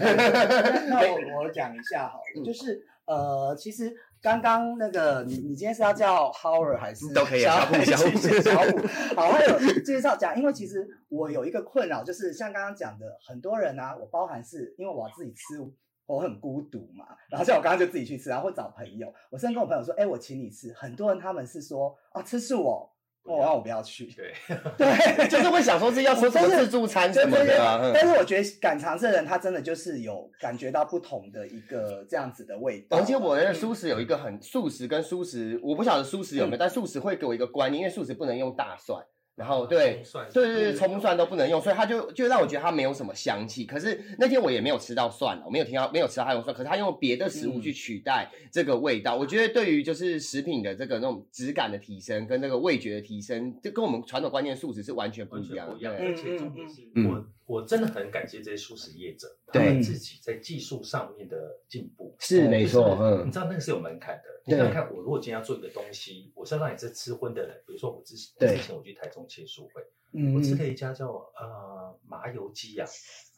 [0.89, 8.79] 那我我讲一下好了，就是呃，其实刚刚那个你你今天是要叫 Howard 还是都可以小啊小虎小虎 小虎？
[9.15, 15.61] 好，还有介绍讲，因为其实我有一个困扰，就是像刚刚讲的，很多人啊，我包含是因为我要自己吃。
[16.07, 19.13] 我很孤独嘛，然后像我刚刚就自己去吃，然后会找朋友。
[19.29, 22.89] 我甚至跟我朋友说：“哎、我请你吃。”很多人他们是说：“啊，吃素哦，
[23.25, 24.07] 哦，让我不要去。
[24.17, 24.33] 对，”
[24.79, 27.93] 对，就是会想说是要吃什么自助餐什么的啊，嗯。
[27.95, 32.97] 但是我觉得敢尝试的人，他真的就是有感觉到不同的一个这样子的味道。
[32.97, 39.05] 而且我的素食有一个很素食跟素食，我不晓得素食有没有，但素食会给我一个观念，因为素食不能用大蒜，
[39.39, 43.65] 然后对蒜对对对，葱蒜都不能用，所以它就就让我觉得它没有什么香气。
[43.65, 49.15] 可是那天我也没有吃到蒜，我没有听到没有吃到它用蒜，可是它用别的食物去取代这个味道。
[49.15, 55.79] 我觉得对于就是食品的这个那种质感的提升跟那个味觉的提升，就跟我们传统观念素质是完全不完一样的。
[55.79, 55.95] 全不一样。
[55.97, 64.25] 而且重点是嗯我我真的很感谢这些素食业者，他们自己在技术上面的进步是没错嗯你知道那个是有门槛的。
[64.45, 69.83] 你对想想看，我如果今天要做一个东西，我是要让你这吃荤的人，比如说我之对之前我去台中切素会，
[70.13, 72.87] 嗯我吃了一家叫呃麻油鸡啊，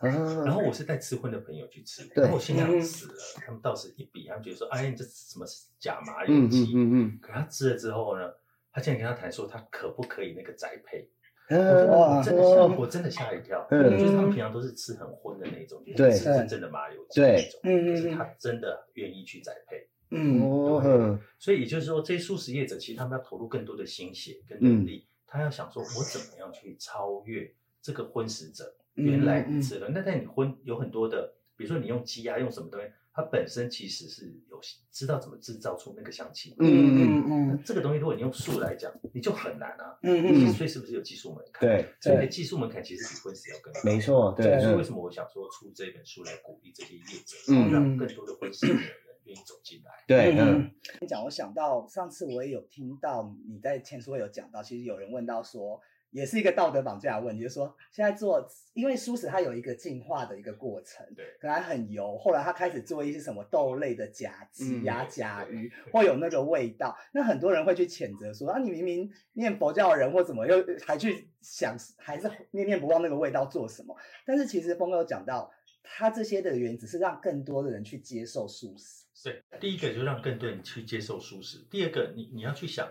[0.00, 0.12] 然
[0.44, 3.14] 然后我是带吃荤的朋友去吃，然后我心想死了，
[3.46, 6.72] 他们到时一比，他们觉得说，哎，你这什么是假麻油嗯鸡？
[6.74, 8.28] 嗯嗯可他吃了之后呢，
[8.72, 11.08] 他竟然跟他谈说，他可不可以那个宅配？
[11.50, 13.66] 我真的吓，我真的吓一跳。
[13.70, 17.60] 嗯就是他们平常都是吃很荤的那种，就是吃真正的麻油鸡那种。
[17.64, 27.50] 嗯嗯可是他真的愿意去栽培，嗯所以也就是说，这些素食业者其实他们要投入更多的心血跟嗯能力，他要想说，我怎么样去超越
[27.82, 29.88] 这个荤食者原来嗯吃的。
[29.88, 36.54] 那但你荤有很多的，比如说你用鸡啊，用什么东西，它本身其实是有知道怎么制造出那个香气。
[36.58, 39.98] 嗯嗯那嗯这个东西如果你用术来讲，你就很难啊。
[40.02, 41.68] 嗯嗯所以是不是有技术门槛？
[41.68, 43.80] 对所以技术门槛其实比婚史要更高。
[43.84, 48.82] 没错，对，对所以为嗯什么我想说出这本书来鼓励这些业者，嗯然后让更多的婚史的人
[49.24, 49.90] 愿意走进来？
[50.06, 50.70] 对，嗯，嗯，
[51.00, 73.96] 你讲，我想到上次我也有听到你在前书会有讲到，其实有人问到说，也是一个道德绑架的问题，就是说现在做，因为素食它有一个进化的一个过程，对本来很油，后来它开始做一些什么豆类的假鸡呀、嗯假鱼，会有那个味道，那很多人会去谴责说，啊，你明明念佛教的人或怎么又还去想，还是念念不忘那个味道做什么？
[74.26, 75.50] 但是其实峰哥有讲到，
[75.82, 79.04] 他这些的原因只是让更多的人去接受素食。
[79.22, 82.90] 对，第一个就让更多人去接受素食，第二个你你要去想，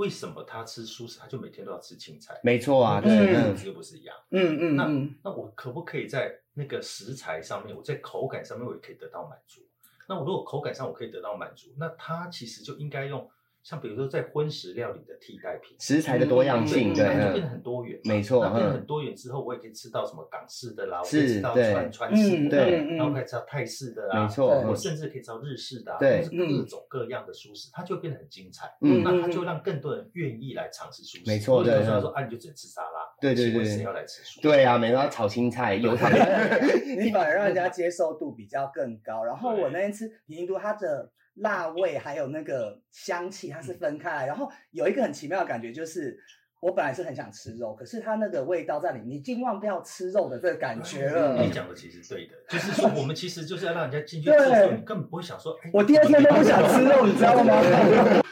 [0.00, 2.40] 为什么他吃素食，他就每天都要吃青菜？
[2.42, 4.16] 没错啊，那对，嗯嗯，又不是一样。
[4.30, 9.60] 嗯嗯那嗯那我可不可以在那个食材上面，我在口感上面我也可以得到满足？
[10.08, 13.30] 那我如果口感上我可以得到满足，那他其实就应该用
[13.62, 18.00] 像比如说在荤食料理的替代品，食材的多样性，对，它就变得嗯，很多元。
[18.04, 28.66] 没错嗯那变得很多元之后，我也可以吃到什么港式的啦，我可以吃到川川式嗯的，然后可以吃到泰式的啊，没错我甚至可以吃到日式的啊，是各种各样的素食，它就会变得很精彩。
[28.80, 29.02] 嗯。
[29.04, 31.24] 那它就让更多人愿意来尝试素食。
[31.26, 31.86] 没错如果你对嗯。
[31.86, 34.40] 告诉他说啊，你就只能吃沙拉，对对对请问谁要来吃素？
[34.40, 36.08] 对啊，每天要炒青菜， 油炒，
[36.98, 39.22] 你反而让人家接受度比较更高。
[39.22, 44.26] 然后我那天吃平印度，它的辣味还有那个香气，它是分开来。
[44.26, 46.18] 然后有一个很奇妙的感觉，就是
[46.60, 51.42] 我本来是很想吃肉，可是它那个味道在里面，你已经忘掉吃肉的这个感觉了。
[51.42, 57.54] 你讲的其实对的，就是说我们其实就是要让人家进去吃的时候，你根本不会想说，哎，我第二天都不想吃肉，你知道吗？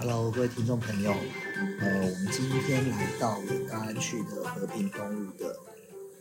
[0.00, 5.56] Hello，各位听众朋友，呃，我们今天来到了大安区的和平东路的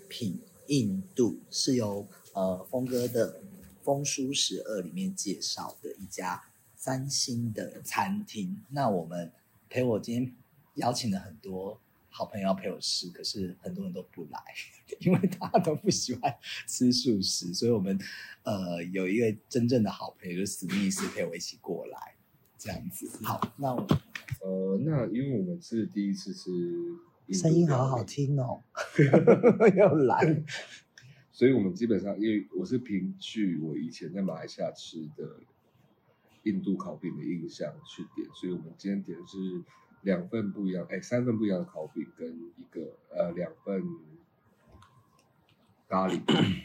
[0.08, 3.40] 品印度，是由呃峰哥的
[3.82, 6.44] 《风书十二》里面介绍的一家
[6.76, 8.62] 三星的餐厅。
[8.70, 9.32] 那我们
[9.70, 10.36] 陪我今天
[10.76, 14.40] 邀请了很多好朋友要陪我吃，可是很多人都不来，
[15.00, 16.34] 因为大家都不喜欢
[16.68, 17.98] 吃素食，所以我们
[18.44, 22.16] 呃有一个真正的好朋友，就是史密斯陪我一起过来，
[22.58, 23.10] 这样子。
[23.24, 23.88] 好，那我
[24.42, 26.50] 呃，那因为我们是第一次吃
[27.34, 28.62] 声音好好，听哦，
[29.76, 30.44] 又来。
[31.32, 35.40] 所以我们基本上因为我是凭据我以前在马来西亚吃的
[36.44, 39.38] 印度烤饼的印象去点，所以我们今天点的是
[40.02, 43.84] 两份不一样，哎，三份不一样的烤饼跟一个呃两份
[45.88, 46.20] 咖喱。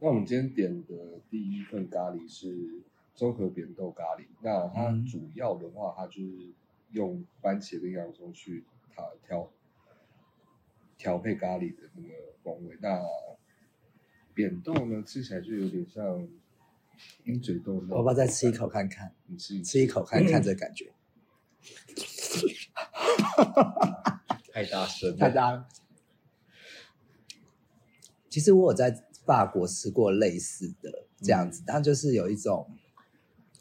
[0.00, 2.82] 那我们今天点的第一份咖喱是
[3.14, 6.50] 综合扁豆咖喱，那它嗯主要的话，它就是
[6.90, 8.64] 用番茄跟洋葱去
[8.96, 9.48] 它调
[11.02, 12.08] 调配咖喱的那个
[12.44, 12.78] 风味。
[12.80, 13.02] 那
[14.32, 16.28] 扁豆呢，吃起来就有点像
[17.24, 17.84] 鹰嘴豆。
[17.90, 18.68] 我要不要再吃一口？
[18.68, 19.12] 看看？
[19.26, 20.92] 你吃一吃一口看看这感觉，
[24.52, 25.66] 太大声了，太大了。
[28.30, 32.70] 其实我有在法国吃过类似的这样子，但就是有一种，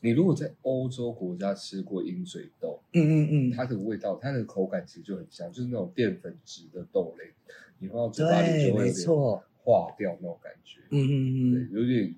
[0.01, 7.31] 你如果在欧洲国家吃过鹰嘴豆，嗯嗯嗯，它的味道、它的口感其实就很像，就是那种淀粉质的豆类，
[7.79, 9.07] 你放到嘴巴里就会有点，
[9.63, 10.81] 化掉那种感觉。
[10.89, 12.15] 嗯嗯对嗯。，有点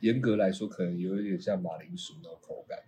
[0.00, 2.78] 严格来说，可能有一点像马铃薯那种口感。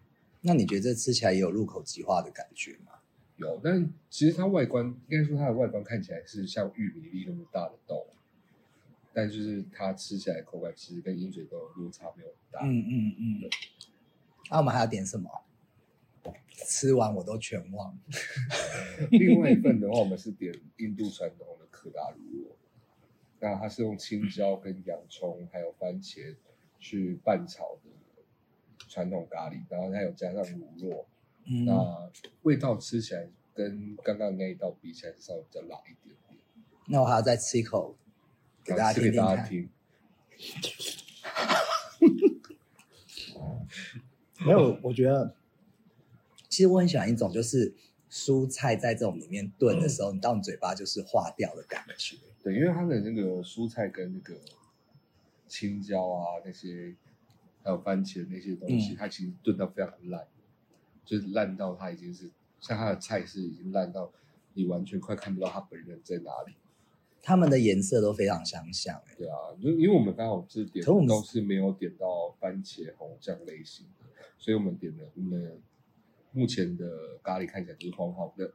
[0.42, 2.92] 那你觉得这吃起来也有入口即化的感觉吗？
[3.38, 8.06] 有，但其实它外观应该说它的外观看起来是像玉米粒那么大的豆，
[9.12, 12.60] 但就是它吃起来口感其实跟鹰嘴豆的落差没有很大。
[12.62, 13.50] 嗯嗯嗯。
[14.50, 15.30] 那、我们还要点什么？
[16.68, 17.96] 吃完我都全忘。
[19.12, 22.56] 另外一份的话，我们是点印度传统的可达卤肉，
[23.40, 26.34] 那它是用青椒跟洋葱还有番茄
[26.80, 27.90] 去拌炒的
[28.88, 31.06] 传统咖喱，然后它有加上卤肉，
[31.44, 32.10] 嗯，那
[32.42, 36.38] 味道吃起来跟刚刚那一道比起来是稍微比较辣一点点。
[36.86, 37.94] 那我还要再吃一口，
[38.64, 39.36] 给大家听听看。
[39.36, 39.68] 大家听。
[44.44, 45.34] 没有，我觉得
[46.48, 47.74] 其实我很喜欢一种，就是
[48.10, 52.16] 蔬菜在这种里面炖的时候，你到你嘴巴就是化掉的感觉。
[52.42, 54.38] 对，因为它的那个蔬菜跟那个
[55.48, 56.94] 青椒啊那些，
[57.62, 58.96] 还有番茄那些东西，嗯。
[58.96, 60.26] 它其实炖到非常烂，
[61.04, 64.12] 就是烂到它已经是像它的菜是已经烂到
[64.54, 66.54] 你完全快看不到它本人在哪里。
[67.22, 74.05] 它们的颜色都非常相像、欸，对啊，就因为我们刚好是点可我们都是没有点到番茄红酱类型的，
[74.38, 75.60] 所以我们点的我们
[76.32, 78.52] 目前的咖喱看起来就是黄黄的，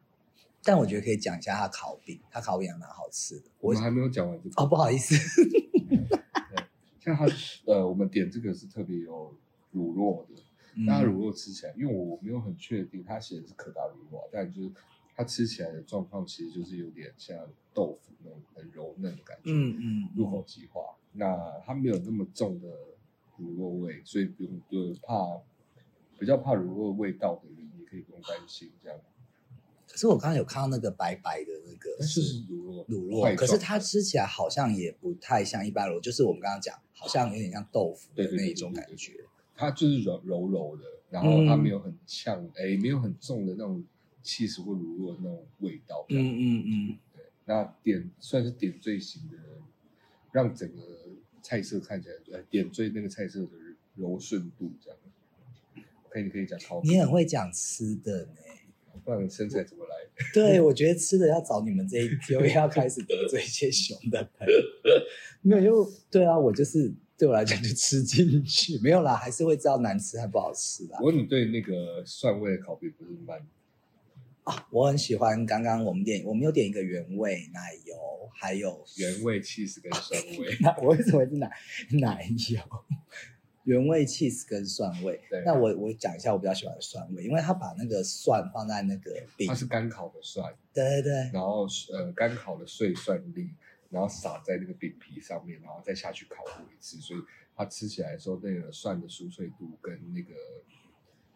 [0.64, 3.46] 但我觉得可以讲一下它烤饼，它烤饼还蛮好吃的。
[3.60, 4.62] 我我们还没有讲完这个。
[4.62, 5.16] 哦，不好意思，
[7.02, 7.26] 像它
[7.66, 9.36] 呃，我们点这个是特别有
[9.72, 10.42] 乳酪的，
[10.76, 10.86] 嗯。
[10.86, 14.72] 那它乳酪吃起来，因为我没有很确定，它写的是可达乳酪，但就是
[15.16, 17.38] 它吃起来的状况其实就是有点像
[17.74, 20.96] 豆腐那种很柔嫩的感觉，嗯嗯，入口即化。
[21.14, 22.70] 那它没有那么重的
[23.38, 25.42] 乳酪味，所以不用就怕
[26.22, 28.96] 比较怕乳酪味道的人，也可以不用担心这样。
[29.88, 39.14] 可是我刚刚有看到那个白白的那个是是乳酪，乳酪，可是它吃起来好像也不太像一般乳酪，就是我们刚刚讲，好像有点像豆腐的那一种感觉。
[39.56, 43.84] 它就是柔柔柔的，然后它嗯没有很呛，哎、没有很重的那种
[44.22, 46.06] 气势或乳酪的那种味道。
[46.10, 49.38] 嗯嗯嗯，对那点算是点缀型的，
[50.32, 50.78] 让整个
[51.42, 53.50] 菜色看起来，呃，点缀那个菜色的
[53.96, 55.00] 柔顺度这样。
[56.12, 58.34] OK，你可以讲烤饼，你很会讲吃的呢。
[59.04, 59.96] 不然身材怎么来？
[60.34, 64.54] 对，我觉得吃的要找你们这一又要开始得罪一些熊的朋友。
[65.42, 71.06] 没有，就对啊，我就是对我来讲就吃进去，没有啦，还是会知道难吃还不好吃啦不。
[71.06, 73.40] 过你对那个蒜味的烤饼不是蛮
[74.44, 77.96] 啊，我很喜欢刚刚我们点，我们有点一个原味奶油，
[78.36, 80.58] 还有原味 cheese 跟酸味。
[80.62, 81.50] 那我为什么会是奶
[81.92, 82.60] 奶油？
[83.64, 85.44] 原味 cheese 跟蒜味对。
[85.46, 93.50] 那我我讲一下我比较喜欢的蒜味，因为他把那个蒜放在那个饼它，是干烤的蒜，对对对，然后呃干烤的碎蒜粒，
[93.90, 97.20] 然后撒在那个饼皮上面，然后再下去烤过一次，所以
[97.56, 100.34] 它吃起来的时候，那个蒜的酥脆度跟那个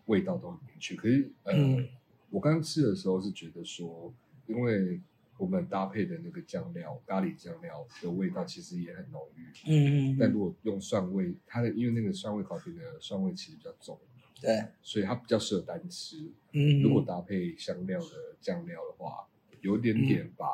[0.05, 0.95] 味道都很明确。
[0.95, 1.88] 可是呃，嗯
[2.32, 4.13] 我刚吃的时候是觉得说，
[4.47, 4.99] 因为
[5.38, 13.99] 我们搭配的那个酱料咖喱酱料的味道其实也很浓郁，嗯嗯，但如果用蒜味，它的因为那个蒜味烤饼的蒜味其实比较重，
[14.41, 16.31] 对，所以它比较适合单吃。
[16.53, 19.27] 嗯，如果搭配香料的酱料的话，
[19.61, 20.47] 有点点把、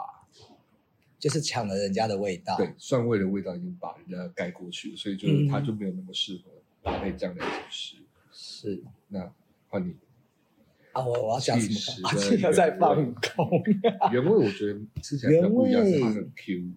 [1.19, 6.51] 就是抢了人家的味道，对蒜味的味道已经把人家盖过去了，所以就是它就没有那么适合
[6.82, 7.97] 搭配酱料去吃。
[8.32, 8.84] 是。
[9.09, 9.32] 那
[9.67, 9.95] 换你，
[10.93, 12.09] 啊，我我要讲什气势么？
[12.09, 13.63] 啊，的这个在放味空。
[14.11, 16.71] 原味我觉得吃起来比较不一样，是它很 Q，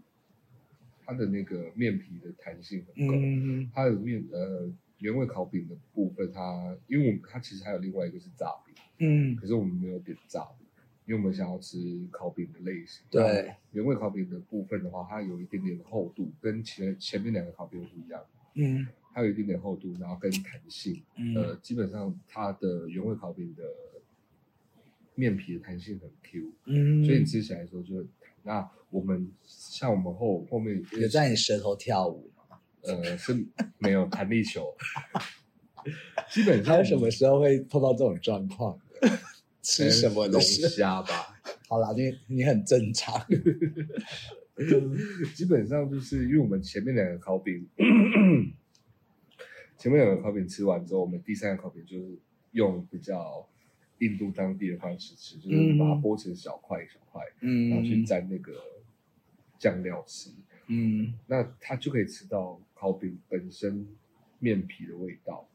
[1.05, 3.15] 它的那个面皮的弹性很够。
[3.17, 10.67] 嗯它的面呃原味烤饼的部分它，因为我们它其实还有另外一个是炸饼，嗯可是我们没有点炸饼，
[11.07, 11.77] 因为我们想要吃
[12.11, 13.05] 烤饼的类型。
[13.11, 18.23] 对原味烤饼的部分的话，它有一点点的厚度，跟前前面两个烤饼不一样，
[18.55, 21.03] 嗯它有一点点厚度，然后跟弹性。
[21.17, 23.63] 嗯呃，基本上它的原味烤饼的
[25.15, 28.31] 面皮的弹性很 Q，、嗯，所以你吃起来的时候就会弹。
[28.43, 32.59] 那我们像我们后后面有在你舌头跳舞吗？
[32.83, 33.47] 呃是
[33.79, 34.75] 没有弹力球，
[36.31, 39.09] 基本上还有什么时候会碰到这种状况的？
[39.63, 40.41] 吃什么的龙？
[40.43, 41.41] 虾吧？
[41.69, 43.25] 好啦，你你很正常。
[45.35, 47.67] 基本上就是因为我们前面两个烤饼，
[49.79, 52.19] 前面两个烤饼吃完之后，我们第三个烤饼就是
[52.53, 53.49] 用比较
[53.99, 58.53] 印度当地的方式吃，就是把它剥成小块小块，嗯然后去蘸那个
[59.59, 60.31] 酱料吃，
[60.67, 63.87] 嗯那它就可以吃到烤饼本身
[64.39, 65.49] 面皮的味道。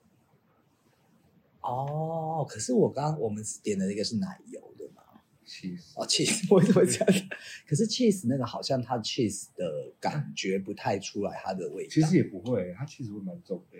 [1.61, 5.03] 哦，可是我刚刚我们点的那个是奶油的嘛
[5.45, 7.27] ？cheese 哦，cheese 为什么这样？
[7.67, 11.89] 可是 cheese 那个好像它 cheese 的感觉不太出来它的味道。
[11.89, 13.77] 其实也不会，它其实会蛮重的，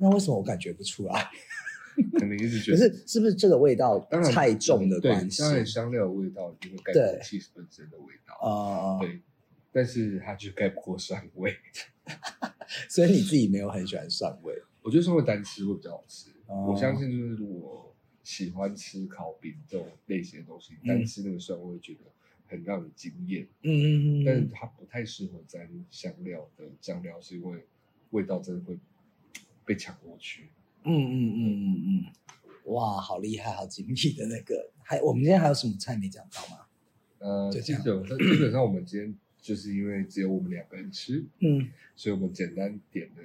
[0.00, 1.30] 那为什么我感觉不出来？
[2.18, 2.84] 可能一直觉得可。
[2.96, 3.98] 是是不是这个味道
[4.32, 5.42] 太重的关系？
[5.42, 8.34] 当然香料的味道一定会盖过 cheese 本身的味道。
[8.42, 9.20] 呃，对，
[9.72, 11.54] 但是它就盖不过蒜味。
[12.88, 14.54] 所以你自己没有很喜欢蒜味。
[14.82, 16.30] 我觉得蒜味单吃会比较好吃。
[16.46, 22.00] 哦我相信就是如果喜欢吃烤饼这种类型的东西，嗯单吃那个蒜味觉得
[22.46, 23.46] 很让你惊艳。
[23.62, 27.64] 嗯嗯嗯但是它不太适合沾香料的酱料，是因为
[28.10, 28.78] 味道真的会
[29.64, 30.48] 被抢过去。
[30.84, 34.70] 嗯嗯嗯嗯嗯，哇，好厉害，好精辟的那个。
[34.82, 36.66] 还我们今天还有什么菜没讲到吗？
[37.18, 43.22] 呃，基本上基本上我们今天就是因为只有我们两个人吃，嗯，所以我们简单点了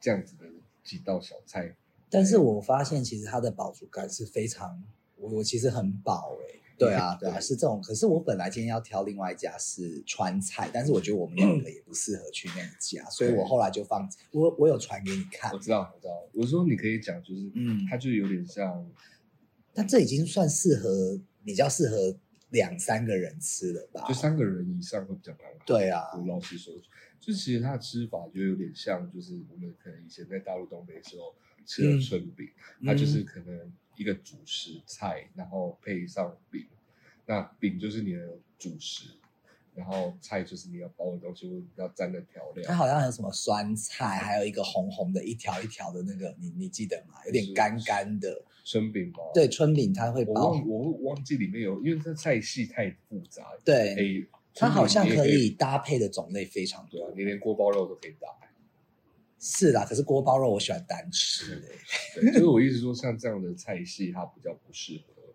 [0.00, 0.44] 这样子的
[0.84, 1.74] 几道小菜。
[2.08, 4.80] 但是我发现其实它的饱足感是非常，
[5.16, 7.80] 我我其实很饱哎、 对啊，对啊，是这种。
[7.82, 16.12] 可是我本来今天要挑另外一家是川菜，但是我觉得我们两个也不适合去那一家，所以我后来就放我我有传给你看我，知道，我知道。
[16.34, 18.86] 我说你可以讲，就是嗯它就有点像，
[19.72, 22.18] 但这已经算适合比较适合
[22.50, 24.14] 两三个人吃了吧就？
[24.14, 25.52] 三个人以上会比较刚好。
[25.64, 26.74] 对啊，我老实说，
[27.20, 32.46] 就其实它的吃法就有点像，就是我们可能以前在大陆东北的时候吃的春饼，
[32.84, 36.66] 它就是可能一个主食菜，然后配上饼，
[37.26, 39.08] 那饼就是你的主食，
[39.74, 42.64] 然后菜就是你要包的东西，或者要沾的调料。
[42.66, 47.14] 它好像有什么酸菜，还有一个红红的一条一条的那个，你你记得吗？
[47.26, 48.44] 有点干干的。
[48.64, 49.18] 春饼吗？
[49.32, 50.32] 对，春饼它会包。
[50.32, 53.56] 我忘我忘记里面有，因为这菜系太复杂。
[53.64, 57.12] 对，诶，它好像可以搭配的种类非常多。
[57.16, 58.28] 你连锅包肉都可以打。
[59.38, 61.68] 是啦，可是锅包肉我喜欢单吃的、
[62.14, 65.34] 对，就是我一直说，像这样的菜系，它比较不适合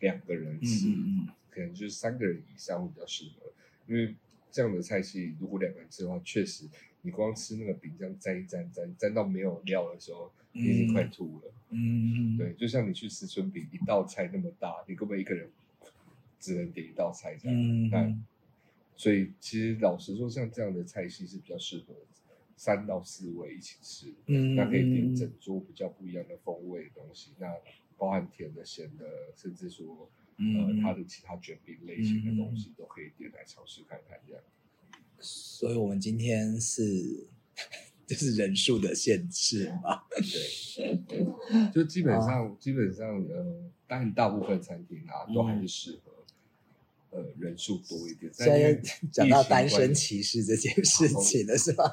[0.00, 3.52] 两个人吃，嗯嗯可能就是三个人以上会比较适合，
[3.86, 4.14] 因为
[4.50, 6.68] 这样的菜系，如果两个人吃的话，确实
[7.02, 11.52] 你光吃那个饼这样沾一沾沾沾到没有料的时候，你已经快吐了。
[11.70, 15.48] 嗯，对，就像你去吃春饼，一道菜那么大，你根本一个人
[16.40, 17.56] 只能点一道菜这样。
[17.56, 18.16] 嗯那
[18.96, 21.94] 所以其实老实说，像这样的菜系是比较适合
[22.60, 24.14] 三到四位一起吃。
[24.26, 27.46] 嗯那可以点整桌比较不一样的风味的东西，那
[27.96, 34.42] 包含甜的、咸的，甚至说嗯呃它的其他卷饼类型的东西都可以点来尝试看看这样。
[35.18, 37.26] 所以我们今天是
[38.06, 40.02] 就是人数的限制嘛。
[41.08, 41.26] 对，
[41.72, 46.12] 就基本上基本上呃，当然大部分餐厅啊都还是适合
[47.10, 48.32] 呃人数多一点。
[48.34, 48.74] 现在
[49.12, 51.84] 讲到单身歧视这件事情了，是吧？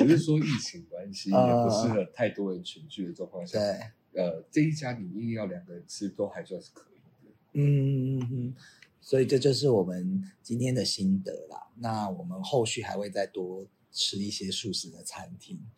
[0.00, 7.32] 我是说疫情关系也呃不适合太多人群聚的状况下，对，呃，这一家你硬要两个人吃都还算是可以的。
[7.52, 8.54] 嗯嗯嗯，
[9.00, 11.68] 所以这就是我们今天的心得啦。
[11.78, 15.58] 那我们后续还会再多吃一些素食的餐厅。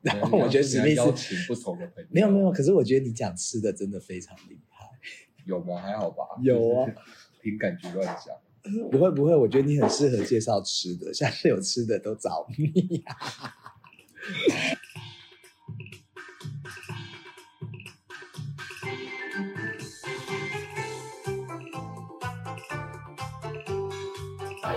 [0.00, 4.86] 然后我觉得史密你要邀斯请不同的朋友，没有没有，可是我觉得你讲吃的真的非常厉害。
[5.44, 5.80] 有吗？
[5.82, 6.86] 还好吧，有啊，
[7.40, 8.34] 凭感觉乱讲。
[8.90, 13.04] 不会不会，我觉得你很适合介绍吃的，下次有吃的都找你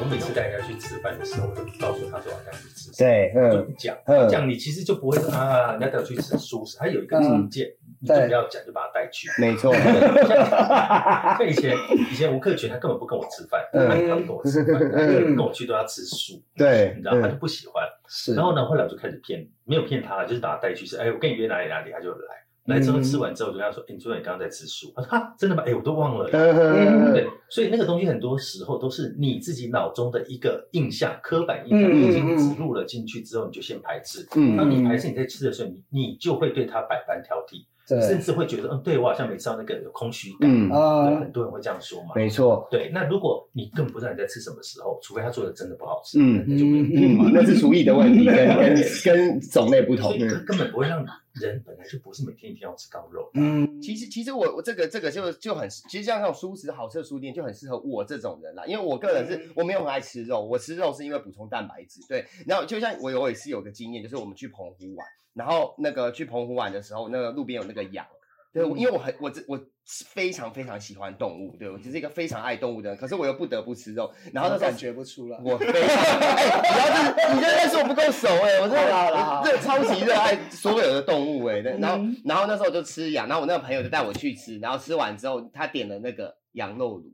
[0.03, 2.91] 我每次带人家去吃饭的时候，我都告诉他说要带你去吃。
[2.97, 7.67] 对，就嗯，讲嗯讲，你其实就不会说啊，你要带我去吃素食，它有一个条件，
[8.01, 9.29] 你就对不要讲，就把他带去。
[9.39, 9.83] 没错，像
[11.37, 11.75] 像以前
[12.11, 17.83] 以前吴克群他根本不跟我吃饭，嗯他他不跟我吃饭，他跟我去都要吃素，对你知道他就嗯不喜欢。
[18.07, 20.97] 是然后呢，后来我就开始骗，没有骗他，就是把他带去吃。
[20.97, 22.41] 哎，我跟你约哪里哪里，他就来。
[22.65, 25.63] 来之后嗯吃完之后，我就跟他说：“哎，你昨天你刚刚在吃素？”他说：“啊，真的吗？
[25.65, 34.27] 哎，我都忘了。”嗯对，所以那个东西很多时候都是你自己脑中的一个印象、刻板印象，已经植入了进去之后，你就先排斥。
[34.35, 40.49] 嗯当你排斥你在吃的时候，你你就会对它百般挑剔，甚，至会觉得，嗯，对我好像没吃到那个有空虚感。
[40.49, 42.09] 嗯，对，啊很多人会这样说嘛。
[42.15, 47.31] 没错，对，那如果你根本不知道你在吃什么时候，除非他做的真的不好吃，嗯那就没有嗯。
[47.33, 50.17] 那是厨艺的问题， 跟跟跟种类不同。
[50.17, 53.29] 根根本不会让人本来就不是每天一定要吃高肉。
[53.33, 62.01] 嗯，其实，其实我我这个这个就就很，其实像那种素食好吃的书店就很适合我这种人啦，因为我个人是我没有很爱吃肉，我吃肉是因为补充蛋白质。
[62.07, 68.05] 对，然后就像我有也是有个经验，就是我们去澎湖玩，然后那个去澎湖玩的时候，那个路边有那个羊，
[68.53, 75.39] 对，我因为我很我这我非常非常喜欢动物，对我就是一个非常爱动物的人，可是我又不得不吃肉，然后那时候感觉不出来。
[75.43, 87.13] 我非常，哎、你要是你这认识我不够熟哎、我真的好啦好啦我这超级热爱所有的动物哎、对然后嗯然后那时候我就吃羊，然后我那个朋友就带我去吃，然后吃完之后他点了那个羊肉卤，哦，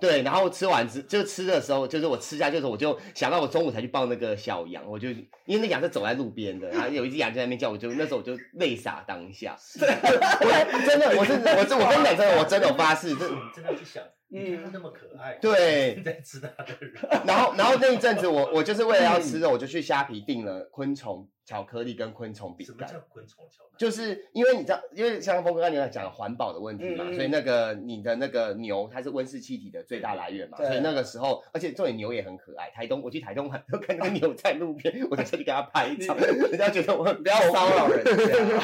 [0.00, 16.92] 对，然后吃完之就吃的时候，就是我吃下去的时候，我就想到我中午才去抱那个小羊，我就因为那羊是走在路边的，然后有一只羊就在那边叫，我就那时候我就泪洒当下，我 真的我是我是我跟你讲真的，我真的有发誓，这你真的去想，你看他那么可爱，对在吃它的人，
[17.26, 23.06] 然后，然后那一阵子我，我就是为了要吃肉，我就去虾皮订了昆虫巧克力跟昆虫饼干什么叫。
[23.12, 23.74] 昆虫巧克力？
[23.76, 32.70] 就是因为你知道，因为像峰哥刚才讲环保的问题嘛，所以那个你的那个牛，它是温室气体的最大来源嘛，对所以那个时候，而且重点牛也很可爱。
[32.70, 38.12] 台东我去台东玩，都看到牛在路边，我就下去给它拍一张，人家觉得我很不要骚扰人家。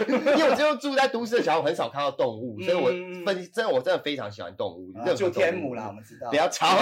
[0.37, 6.31] 因为我就住在都市的小孩，我很少看到动物，所以我嗯分真的我真的非常喜欢动物，就动物天母啦，我们知道。
[6.31, 6.77] 不要 吵，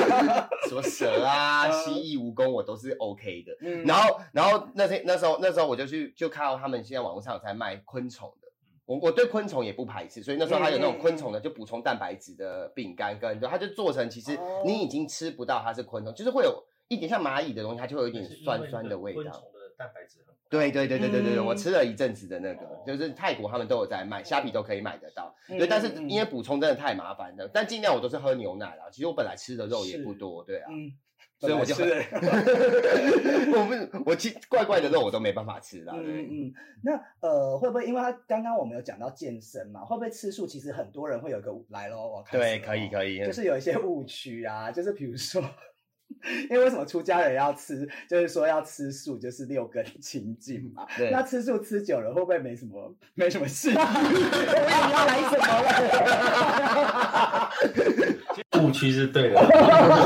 [0.66, 3.52] 什么蛇啊、嗯蜥蜴、蜈蚣，我都是 OK 的。
[3.60, 8.48] 嗯然后，然后那天那时候那时候我就去就看到他们现在网络上有在卖昆虫的，
[8.86, 19.22] 我我对昆虫也不排斥，所以那时候他有那种昆虫的就补充蛋白质的饼干跟，对，它就做成其实哦你已经吃不到它是昆虫，就是会有一点像蚂蚁的东西，它就会有一点酸酸的味道。
[19.22, 25.34] 昆虫的蛋白质很高对对对对对对对，嗯我吃了一阵子的那个哦，就是泰国他们都有在卖，虾皮都可以买得到。
[25.48, 28.84] 嗯对，但是因为补充真的太麻烦了，但尽量我都是喝牛奶啦。
[28.92, 30.68] 其实我本来吃的肉也不多，对啊。
[30.70, 30.92] 嗯，
[31.42, 31.74] 所以我就
[33.52, 35.92] 我不我其怪怪的肉我都没办法吃啦。
[35.96, 40.46] 嗯，嗯，那呃，会不会因为他刚刚我们有讲到健身嘛，会不会吃素？
[40.46, 45.42] 其实很多人会有一个来咯，我看对，可以可以，就是有一些误区啊，就是比如说，
[46.48, 50.86] 因为为什么出家人要吃，就是说要吃素，就是六根清净嘛。
[50.96, 53.78] 对那吃素吃久了，会不会没什么没什么兴趣？
[53.82, 53.82] 我
[54.70, 55.46] 要来什么
[58.06, 58.11] 了？
[58.62, 59.40] 误区是对的，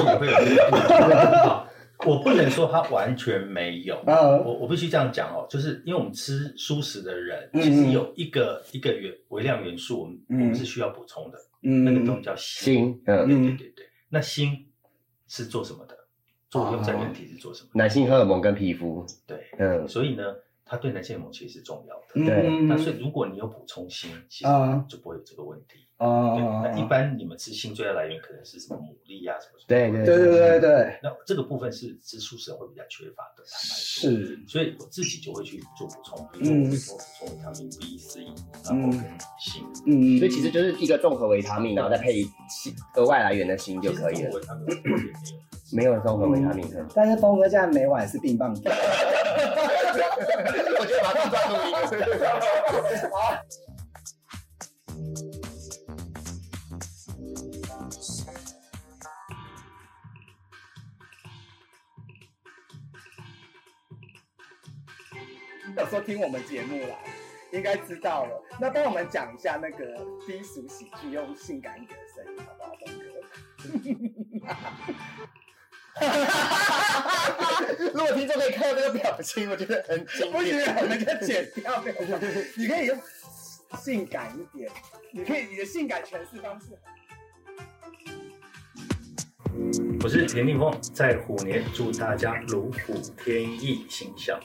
[0.07, 1.67] 也会有这个误区。
[2.07, 13.01] 我不能说它完全没有，嗯我我必须这样讲哦，就是因为我们吃素食的人，嗯其实有一个一个元微量元素，我们我们嗯是需要补充的，那个东嗯西叫锌。
[13.07, 14.67] 嗯，对对对对，那锌
[15.27, 15.97] 是做什么的？
[16.51, 17.71] 作用在人体是做什么？
[17.73, 20.23] 男性荷尔蒙跟皮肤，对，嗯，所以呢，
[20.67, 22.27] 它对男性荷尔蒙其实是重要的。
[22.27, 25.86] 对嗯那所以如果你有补充锌，其实啊就不会有这个问题。
[25.99, 29.67] 哦，那一般你们吃锌最的来源可能是什么牡蛎啊什么什么。
[29.67, 34.11] 对对对对对对，那这个部分是吃素食会比较缺乏的，坦白说。
[34.11, 38.27] 是所以我自己就会去做补充，比如说我补充维他命 B、C，
[38.65, 39.01] 然后跟
[39.39, 39.65] 锌。
[39.87, 45.07] 嗯，所以其实就是一个综合维他命，然后再配锌额外来源的锌就可以了，维他命也没有。
[45.73, 46.69] 没有综合维他命。
[46.77, 48.65] 嗯但是峰哥现在每晚是冰棒粉。
[50.79, 51.73] 我觉得马上抓录音。
[65.77, 66.97] 有时候听我们节目啦，
[67.53, 68.43] 应该知道了。
[68.59, 73.05] 那帮我们讲一下那个低俗喜剧，用性感一点的声音，好不好，峰哥？
[77.93, 80.77] 如果听众可以看到这个表情，我觉得很经不行，典。
[80.77, 81.85] 我们就剪掉。
[82.57, 82.99] 你可以用
[83.79, 84.71] 性感一点，
[85.13, 86.69] 你可以你的性感诠释方式。
[90.03, 94.39] 我是田定峰，在虎年祝大家如虎添翼，形象